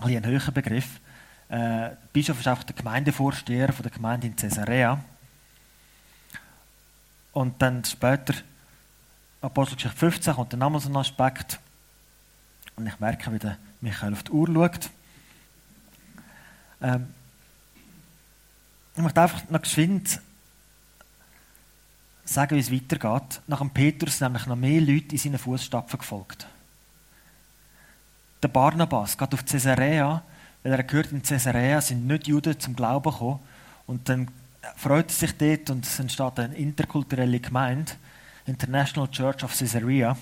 ein, 0.00 0.16
ein 0.16 0.26
höherer 0.26 0.52
Begriff. 0.52 1.00
Äh, 1.48 1.90
Bischof 2.12 2.40
ist 2.40 2.48
auch 2.48 2.62
der 2.62 2.74
Gemeindevorsteher 2.74 3.72
von 3.72 3.82
der 3.82 3.92
Gemeinde 3.92 4.26
in 4.26 4.36
Caesarea. 4.36 5.02
Und 7.32 7.60
dann 7.60 7.84
später, 7.84 8.34
Apostelgeschichte 9.40 9.98
15, 9.98 10.34
kommt 10.34 10.52
dann 10.52 10.60
nochmal 10.60 10.80
so 10.80 10.88
ein 10.88 10.96
Aspekt. 10.96 11.58
Und 12.76 12.86
ich 12.86 12.98
merke, 12.98 13.32
wie 13.32 13.38
der 13.38 13.58
Michael 13.80 14.12
auf 14.12 14.22
die 14.22 14.32
Uhr 14.32 14.46
schaut. 14.46 14.90
Ähm, 16.82 17.06
ich 18.96 19.02
möchte 19.02 19.20
einfach 19.20 19.48
noch 19.50 19.62
geschwind 19.62 20.20
sagen, 22.24 22.56
wie 22.56 22.60
es 22.60 22.72
weitergeht. 22.72 23.40
Nach 23.46 23.58
dem 23.58 23.70
Petrus 23.70 24.20
nämlich 24.20 24.46
noch 24.46 24.56
mehr 24.56 24.80
Leute 24.80 25.12
in 25.12 25.18
seinen 25.18 25.38
Fußstapfen 25.38 25.98
gefolgt. 25.98 26.46
Der 28.42 28.48
Barnabas 28.48 29.16
geht 29.16 29.32
auf 29.32 29.44
Caesarea, 29.44 30.22
weil 30.62 30.72
er 30.72 30.82
gehört, 30.82 31.12
in 31.12 31.22
Caesarea 31.22 31.80
sind 31.80 32.06
nicht 32.06 32.26
Juden 32.26 32.58
zum 32.58 32.76
Glauben 32.76 33.10
gekommen. 33.10 33.40
Und 33.86 34.08
dann 34.08 34.28
freut 34.76 35.08
er 35.08 35.14
sich 35.14 35.36
dort 35.36 35.70
und 35.70 35.84
es 35.84 35.98
entsteht 35.98 36.38
eine 36.38 36.54
interkulturelle 36.54 37.40
Gemeinde, 37.40 37.92
International 38.46 39.10
Church 39.10 39.44
of 39.44 39.56
Caesarea. 39.56 40.16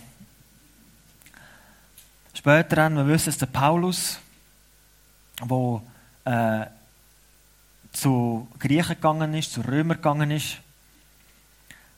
Später 2.34 2.76
dann, 2.76 2.96
wir 2.96 3.06
wissen 3.06 3.28
es, 3.28 3.38
der 3.38 3.46
Paulus, 3.46 4.18
der 5.40 5.82
äh, 6.24 6.66
zu 7.92 8.48
Griechen 8.58 8.96
gegangen 8.96 9.34
ist, 9.34 9.52
zu 9.52 9.60
Römern 9.60 9.98
gegangen 9.98 10.30
ist, 10.30 10.58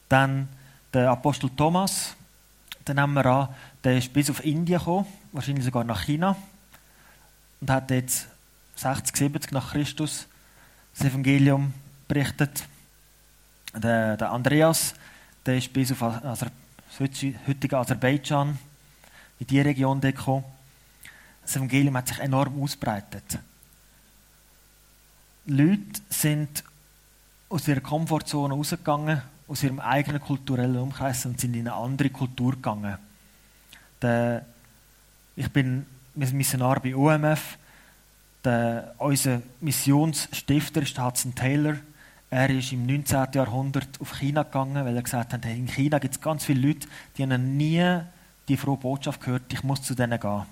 dann 0.09 0.49
der 0.93 1.11
Apostel 1.11 1.51
Thomas, 1.51 2.15
den 2.87 2.97
nehmen 2.97 3.15
wir 3.15 3.27
an, 3.27 3.49
der 3.83 3.99
ist 3.99 4.13
bis 4.13 4.31
auf 4.31 4.45
Indien 4.45 4.79
gekommen, 4.79 5.07
wahrscheinlich 5.33 5.65
sogar 5.65 5.85
nach 5.85 6.03
China 6.05 6.37
und 7.61 7.71
hat 7.71 7.91
jetzt 7.91 8.29
60, 8.77 9.17
70 9.17 9.53
nach 9.53 9.73
Christus 9.73 10.27
das 10.97 11.07
Evangelium 11.07 11.73
berichtet. 12.07 12.65
Der, 13.75 14.17
der 14.17 14.31
Andreas, 14.31 14.95
der 15.45 15.57
ist 15.57 15.73
bis 15.73 15.91
auf 15.93 16.03
Aser, 16.03 16.51
das 16.87 17.01
heutige 17.47 17.79
Aserbaidschan, 17.79 18.59
in 19.41 19.47
diese 19.47 19.65
Region 19.65 20.01
gekommen. 20.01 20.45
Das 21.43 21.57
Evangelium 21.57 21.97
hat 21.97 22.09
sich 22.09 22.19
enorm 22.21 22.63
ausbreitet. 22.63 23.39
Leute 25.47 26.01
sind 26.09 26.63
aus 27.49 27.69
ihrer 27.69 27.81
Komfortzone 27.81 28.55
rausgegangen 28.55 29.23
aus 29.47 29.63
ihrem 29.63 29.81
eigenen 29.81 30.21
kulturellen 30.21 30.77
Umkreis 30.77 31.27
und 31.27 31.41
sind 31.41 31.55
in 31.55 31.69
eine 31.69 31.75
andere 31.75 32.11
Kultur 32.11 32.53
gegangen. 32.53 32.97
Der, 34.01 34.45
ich 35.37 35.51
bin 35.51 35.87
Missionar 36.15 36.81
bei 36.81 36.95
UMF. 36.95 37.59
Der, 38.45 38.95
unser 38.99 39.43
Missionsstifter 39.61 40.83
ist 40.83 40.99
Hudson 40.99 41.35
Taylor. 41.35 41.77
Er 42.31 42.51
ist 42.51 42.73
im 42.73 42.87
19. 42.87 43.29
Jahrhundert 43.33 44.01
auf 44.01 44.19
China 44.19 44.43
gegangen, 44.43 44.85
weil 44.85 44.97
er 44.97 45.03
gesagt 45.03 45.33
hat, 45.33 45.45
in 45.45 45.69
China 45.69 45.99
gibt 45.99 46.15
es 46.15 46.21
ganz 46.21 46.45
viele 46.45 46.67
Leute, 46.67 46.89
die 47.17 47.23
haben 47.23 47.57
nie 47.57 48.01
die 48.49 48.57
frohe 48.57 48.77
Botschaft 48.77 49.21
gehört, 49.21 49.53
ich 49.53 49.63
muss 49.63 49.83
zu 49.83 49.95
denen 49.95 50.19
gehen. 50.19 50.43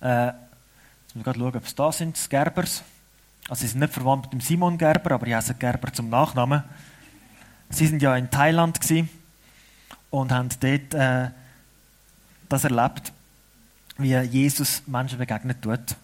Äh, 0.00 0.26
jetzt 0.26 1.14
müssen 1.14 1.26
wir 1.26 1.34
schauen, 1.34 1.56
ob 1.56 1.64
es 1.64 1.74
da 1.74 1.90
sind, 1.90 2.30
Gerbers. 2.30 2.82
Also 3.48 3.62
sie 3.62 3.68
sind 3.68 3.80
nicht 3.80 3.92
verwandt 3.92 4.24
mit 4.24 4.32
dem 4.34 4.40
Simon 4.40 4.76
Gerber, 4.76 5.12
aber 5.12 5.26
ich 5.26 5.34
heiße 5.34 5.54
Gerber 5.54 5.92
zum 5.92 6.10
Nachnamen. 6.10 6.62
Sie 7.70 7.86
sind 7.86 8.02
ja 8.02 8.16
in 8.16 8.30
Thailand 8.30 8.78
und 10.10 10.32
haben 10.32 10.48
dort 10.60 10.94
äh, 10.94 11.30
das 12.48 12.64
erlebt, 12.64 13.12
wie 13.98 14.14
Jesus 14.14 14.82
Menschen 14.86 15.18
begegnet 15.18 15.62
tut. 15.62 15.96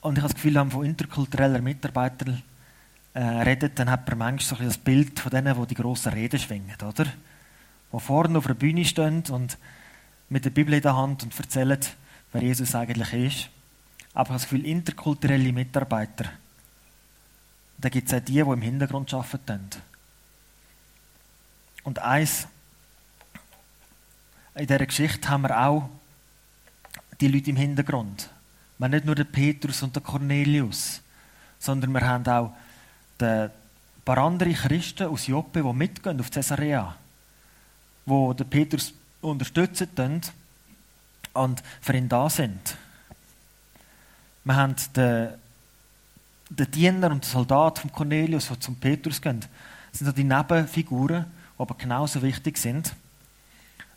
Und 0.00 0.18
ich 0.18 0.22
habe 0.22 0.32
das 0.32 0.34
Gefühl, 0.34 0.54
wenn 0.54 0.68
man 0.68 0.70
von 0.70 0.84
interkultureller 0.84 1.60
Mitarbeitern 1.60 2.42
äh, 3.14 3.20
redet, 3.20 3.78
dann 3.78 3.90
hat 3.90 4.08
man 4.08 4.18
manchmal 4.18 4.58
so 4.58 4.64
das 4.64 4.78
Bild 4.78 5.18
von 5.18 5.30
denen, 5.30 5.60
die 5.60 5.66
die 5.66 5.74
grossen 5.74 6.12
Reden 6.12 6.38
schwingen, 6.38 6.76
oder? 6.86 7.06
Die 7.92 8.00
vorne 8.00 8.38
auf 8.38 8.46
der 8.46 8.54
Bühne 8.54 8.84
stehen 8.84 9.24
und 9.30 9.58
mit 10.28 10.44
der 10.44 10.50
Bibel 10.50 10.74
in 10.74 10.82
der 10.82 10.96
Hand 10.96 11.22
und 11.22 11.38
erzählen, 11.38 11.80
wer 12.32 12.42
Jesus 12.42 12.74
eigentlich 12.74 13.12
ist. 13.12 13.50
Aber 14.12 14.28
ich 14.28 14.30
habe 14.30 14.32
das 14.34 14.42
Gefühl, 14.42 14.66
interkulturelle 14.66 15.52
Mitarbeiter 15.52 16.26
dann 17.78 17.90
gibt 17.90 18.08
es 18.08 18.14
auch 18.14 18.24
die, 18.24 18.32
die 18.32 18.40
im 18.40 18.62
Hintergrund 18.62 19.12
arbeiten. 19.12 19.70
Und 21.84 21.98
eins, 21.98 22.46
in 24.54 24.66
dieser 24.66 24.86
Geschichte 24.86 25.28
haben 25.28 25.42
wir 25.42 25.58
auch 25.66 25.88
die 27.20 27.28
Leute 27.28 27.50
im 27.50 27.56
Hintergrund. 27.56 28.30
Wir 28.78 28.84
haben 28.84 28.92
nicht 28.92 29.06
nur 29.06 29.14
den 29.14 29.30
Petrus 29.30 29.82
und 29.82 29.94
den 29.94 30.02
Cornelius, 30.02 31.00
sondern 31.58 31.92
wir 31.92 32.00
haben 32.00 32.26
auch 32.26 32.52
ein 33.20 33.50
paar 34.04 34.18
andere 34.18 34.52
Christen 34.52 35.06
aus 35.08 35.26
Joppe, 35.26 35.62
die 35.62 35.72
mitgehen 35.72 36.20
auf 36.20 36.30
Caesarea, 36.30 36.96
die 38.06 38.34
den 38.36 38.50
Petrus 38.50 38.92
unterstützen 39.20 40.22
und 41.32 41.62
für 41.80 41.96
ihn 41.96 42.08
da 42.08 42.28
sind. 42.28 42.76
Wir 44.44 44.56
haben 44.56 44.76
den 44.94 45.30
der 46.48 46.66
Diener 46.66 47.10
und 47.10 47.24
der 47.24 47.30
Soldat 47.30 47.78
von 47.78 47.92
Cornelius, 47.92 48.48
die 48.48 48.58
zum 48.60 48.76
Petrus 48.76 49.20
gehen, 49.20 49.44
sind 49.92 50.06
so 50.06 50.12
die 50.12 50.24
Nebenfiguren, 50.24 51.24
die 51.24 51.60
aber 51.60 51.74
genauso 51.74 52.22
wichtig 52.22 52.58
sind. 52.58 52.94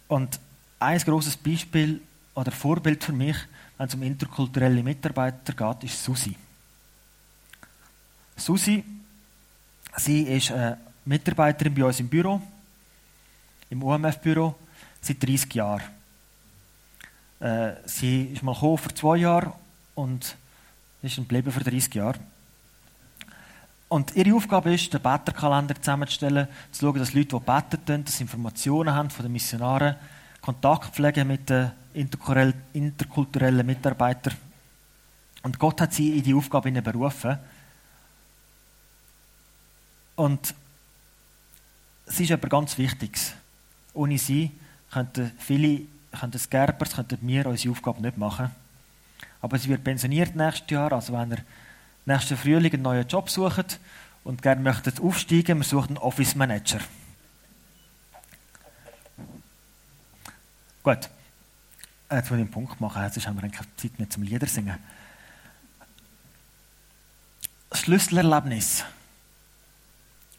Und 0.07 0.39
ein 0.79 0.97
großes 0.97 1.37
Beispiel 1.37 2.01
oder 2.33 2.51
Vorbild 2.51 3.03
für 3.03 3.11
mich, 3.11 3.35
wenn 3.77 3.87
es 3.87 3.95
um 3.95 4.03
interkulturelle 4.03 4.81
Mitarbeiter 4.81 5.53
geht, 5.53 5.89
ist 5.89 6.03
Susi. 6.03 6.35
Susi, 8.35 8.83
sie 9.97 10.23
ist 10.23 10.51
eine 10.51 10.77
Mitarbeiterin 11.05 11.75
bei 11.75 11.83
uns 11.83 11.99
im 11.99 12.07
Büro, 12.07 12.41
im 13.69 13.83
UMF-Büro, 13.83 14.55
seit 15.01 15.21
30 15.21 15.53
Jahren. 15.53 15.83
Äh, 17.39 17.73
sie 17.85 18.23
ist 18.25 18.43
mal 18.43 18.53
gekommen 18.53 18.77
vor 18.77 18.95
zwei 18.95 19.17
Jahren 19.17 19.53
und 19.95 20.35
ist 21.01 21.15
geblieben 21.15 21.51
für 21.51 21.63
30 21.63 21.93
Jahre. 21.93 22.19
Und 23.89 24.15
ihre 24.15 24.35
Aufgabe 24.35 24.73
ist, 24.73 24.93
den 24.93 25.01
Beterkalender 25.01 25.75
zusammenzustellen, 25.75 26.47
zu 26.71 26.85
schauen, 26.85 26.99
dass 26.99 27.13
Leute, 27.13 27.39
die 27.39 27.39
beten, 27.39 28.05
dass 28.05 28.17
sie 28.17 28.23
Informationen 28.23 28.93
haben 28.93 29.09
von 29.09 29.23
den 29.23 29.31
Missionaren, 29.31 29.95
Kontakt 30.41 30.95
pflegen 30.95 31.27
mit 31.27 31.49
den 31.49 31.71
interkulturellen 31.93 33.65
Mitarbeiter. 33.65 34.31
Und 35.41 35.57
Gott 35.57 35.81
hat 35.81 35.93
sie 35.93 36.17
in 36.17 36.23
die 36.23 36.33
Aufgabe 36.33 36.71
berufen. 36.71 37.37
Und 40.15 40.53
sie 42.05 42.25
ist 42.25 42.31
aber 42.31 42.47
ganz 42.47 42.77
wichtig. 42.77 43.17
Ohne 43.93 44.17
sie 44.17 44.51
könnten 44.91 45.31
viele, 45.39 45.81
könnten 46.17 46.41
Gerbers, 46.49 46.95
könnten 46.95 47.17
wir 47.21 47.47
unsere 47.47 47.71
Aufgabe 47.71 48.01
nicht 48.01 48.17
machen. 48.17 48.51
Aber 49.41 49.57
sie 49.57 49.69
wird 49.69 49.83
pensioniert 49.83 50.35
nächstes 50.35 50.69
Jahr, 50.69 50.91
also 50.91 51.13
wenn 51.13 51.31
er 51.31 51.39
nächsten 52.05 52.37
Frühling 52.37 52.73
einen 52.73 52.83
neuen 52.83 53.07
Job 53.07 53.29
sucht 53.29 53.79
und 54.23 54.41
gerne 54.41 54.61
möchte 54.61 54.91
aufsteigen, 55.01 55.59
wir 55.59 55.65
suchen 55.65 55.89
einen 55.89 55.97
Office 55.97 56.35
Manager. 56.35 56.79
Gut. 60.83 61.09
Jetzt 62.11 62.31
will 62.31 62.39
ich 62.39 62.43
einen 62.43 62.51
Punkt 62.51 62.81
machen, 62.81 63.03
jetzt 63.03 63.27
haben 63.27 63.39
wir 63.39 63.47
keine 63.49 63.75
Zeit 63.75 63.99
mehr 63.99 64.09
zum 64.09 64.23
Lieder 64.23 64.47
singen. 64.47 64.79
Schlüsselerlebnis 67.71 68.83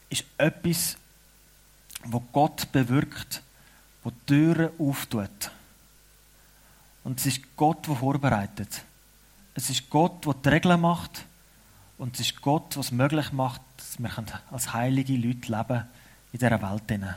ist 0.09 0.25
etwas, 0.37 0.97
wo 2.03 2.19
Gott 2.19 2.69
bewirkt, 2.73 3.41
wo 4.03 4.11
Türen 4.25 4.71
auftut. 4.77 5.51
Und 7.03 7.19
es 7.19 7.25
ist 7.27 7.55
Gott, 7.55 7.87
der 7.87 7.95
vorbereitet. 7.95 8.83
Es 9.53 9.69
ist 9.69 9.89
Gott, 9.89 10.25
der 10.25 10.33
die 10.33 10.49
Regeln 10.49 10.81
macht. 10.81 11.25
Und 12.01 12.15
es 12.15 12.21
ist 12.21 12.41
Gott, 12.41 12.75
es 12.77 12.91
möglich 12.91 13.31
macht, 13.31 13.61
dass 13.77 13.99
wir 13.99 14.11
als 14.49 14.73
heilige 14.73 15.13
Leute 15.13 15.51
leben 15.51 15.85
in 16.33 16.39
dieser 16.39 16.59
Welt. 16.59 17.15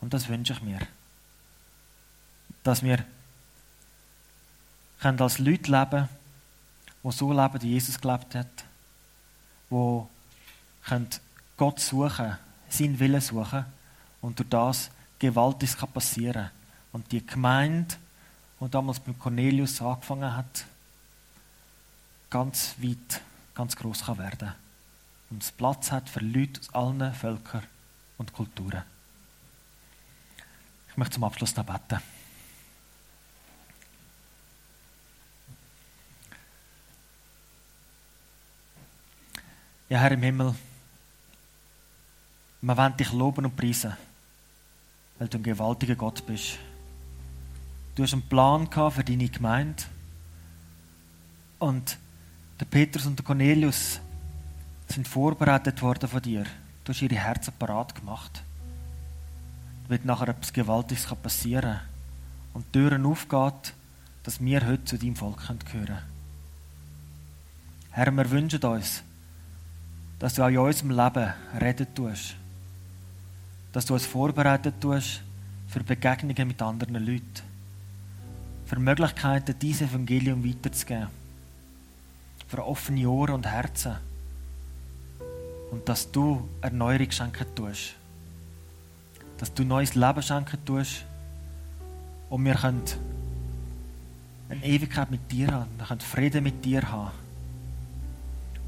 Und 0.00 0.14
das 0.14 0.30
wünsche 0.30 0.54
ich 0.54 0.62
mir. 0.62 0.78
Dass 2.62 2.82
wir 2.82 3.04
als 5.02 5.38
Leute 5.38 5.70
leben 5.70 6.08
die 7.02 7.12
so 7.12 7.32
leben, 7.34 7.60
wie 7.60 7.72
Jesus 7.72 8.00
gelebt 8.00 8.34
hat. 8.34 8.64
Die 9.70 11.20
Gott 11.58 11.78
suchen, 11.78 12.38
seinen 12.70 12.98
Willen 12.98 13.20
suchen 13.20 13.66
und 14.22 14.38
durch 14.38 14.48
das 14.48 14.90
Gewaltiges 15.18 15.76
passieren 15.76 16.44
kann. 16.44 16.50
Und 16.92 17.12
die 17.12 17.26
Gemeinde, 17.26 17.94
die 18.58 18.70
damals 18.70 19.00
beim 19.00 19.18
Cornelius 19.18 19.82
angefangen 19.82 20.34
hat, 20.34 20.64
ganz 22.30 22.74
weit, 22.78 23.20
ganz 23.54 23.76
groß 23.76 24.06
kann 24.06 24.18
werden 24.18 24.52
und 25.30 25.42
es 25.42 25.52
Platz 25.52 25.90
hat 25.90 26.08
für 26.08 26.20
Leute 26.20 26.60
aus 26.60 26.74
allen 26.74 27.14
Völkern 27.14 27.62
und 28.18 28.32
Kulturen. 28.32 28.82
Ich 30.90 30.96
möchte 30.96 31.14
zum 31.14 31.24
Abschluss 31.24 31.56
noch 31.56 31.64
beten. 31.64 32.02
Ja, 39.88 39.98
Herr 39.98 40.12
im 40.12 40.22
Himmel, 40.22 40.54
wir 42.62 42.76
wollen 42.76 42.96
dich 42.96 43.12
loben 43.12 43.44
und 43.44 43.56
preisen, 43.56 43.96
weil 45.18 45.28
du 45.28 45.38
ein 45.38 45.42
gewaltiger 45.42 45.96
Gott 45.96 46.24
bist. 46.26 46.58
Du 47.94 48.02
hast 48.02 48.12
einen 48.12 48.22
Plan 48.28 48.70
für 48.70 49.04
deine 49.04 49.28
Gemeinde 49.28 49.82
und 51.58 51.98
der 52.62 52.66
Petrus 52.66 53.06
und 53.06 53.18
der 53.18 53.24
Cornelius 53.24 53.98
sind 54.86 55.08
vorbereitet 55.08 55.82
worden 55.82 56.08
von 56.08 56.22
dir. 56.22 56.44
Du 56.84 56.92
hast 56.92 57.02
ihre 57.02 57.16
Herzen 57.16 57.52
parat 57.58 57.92
gemacht. 57.92 58.44
Damit 59.88 60.04
nachher 60.04 60.28
etwas 60.28 60.52
Gewaltiges 60.52 61.06
passieren 61.20 61.80
und 62.54 62.64
die 62.66 62.78
Türen 62.78 63.04
aufgeht, 63.04 63.74
dass 64.22 64.40
wir 64.40 64.64
heute 64.64 64.84
zu 64.84 64.96
deinem 64.96 65.16
Volk 65.16 65.38
gehören 65.38 65.58
können. 65.58 65.98
Herr, 67.90 68.12
wir 68.12 68.30
wünschen 68.30 68.62
uns, 68.62 69.02
dass 70.20 70.34
du 70.34 70.44
auch 70.44 70.48
in 70.48 70.58
unserem 70.58 70.90
Leben 70.90 71.32
reden 71.60 71.94
tust. 71.96 72.36
Dass 73.72 73.86
du 73.86 73.94
uns 73.94 74.06
vorbereitet 74.06 74.80
tust 74.80 75.22
für 75.66 75.82
Begegnungen 75.82 76.46
mit 76.46 76.62
anderen 76.62 77.04
Leuten. 77.04 77.42
Für 78.66 78.78
Möglichkeiten, 78.78 79.58
dieses 79.58 79.88
Evangelium 79.88 80.44
weiterzugeben 80.44 81.21
für 82.52 82.66
offene 82.66 83.08
Ohren 83.08 83.36
und 83.36 83.46
Herzen. 83.46 83.96
Und 85.70 85.88
dass 85.88 86.12
du 86.12 86.46
Erneuerung 86.60 87.10
schenken 87.10 87.46
tust. 87.54 87.94
Dass 89.38 89.54
du 89.54 89.64
neues 89.64 89.94
Leben 89.94 90.22
schenken 90.22 90.62
tust. 90.66 91.06
Und 92.28 92.44
wir 92.44 92.54
können 92.54 92.82
eine 94.50 94.62
Ewigkeit 94.66 95.10
mit 95.10 95.32
dir 95.32 95.50
haben. 95.50 95.70
Wir 95.78 95.86
können 95.86 96.00
Frieden 96.02 96.44
mit 96.44 96.62
dir 96.62 96.82
haben. 96.92 97.12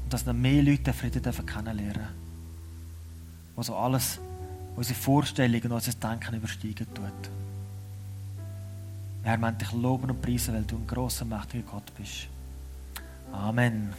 Und 0.03 0.11
dass 0.11 0.25
noch 0.25 0.33
mehr 0.33 0.63
Leute 0.63 0.81
den 0.81 0.93
Frieden 0.95 1.21
dürfen 1.21 1.45
kennenlernen 1.45 2.07
Was 3.55 3.67
so 3.67 3.75
alles, 3.75 4.19
unsere 4.75 4.99
Vorstellungen 4.99 5.65
und 5.65 5.73
unser 5.73 5.93
Denken 5.93 6.33
übersteigen 6.33 6.87
tut. 6.91 7.29
Herr, 9.21 9.37
wir 9.37 9.51
dich 9.51 9.71
loben 9.73 10.09
und 10.09 10.23
preisen, 10.23 10.55
weil 10.55 10.63
du 10.63 10.75
ein 10.75 10.87
grosser, 10.87 11.25
mächtiger 11.25 11.63
Gott 11.71 11.91
bist. 11.95 12.29
Amen. 13.35 13.93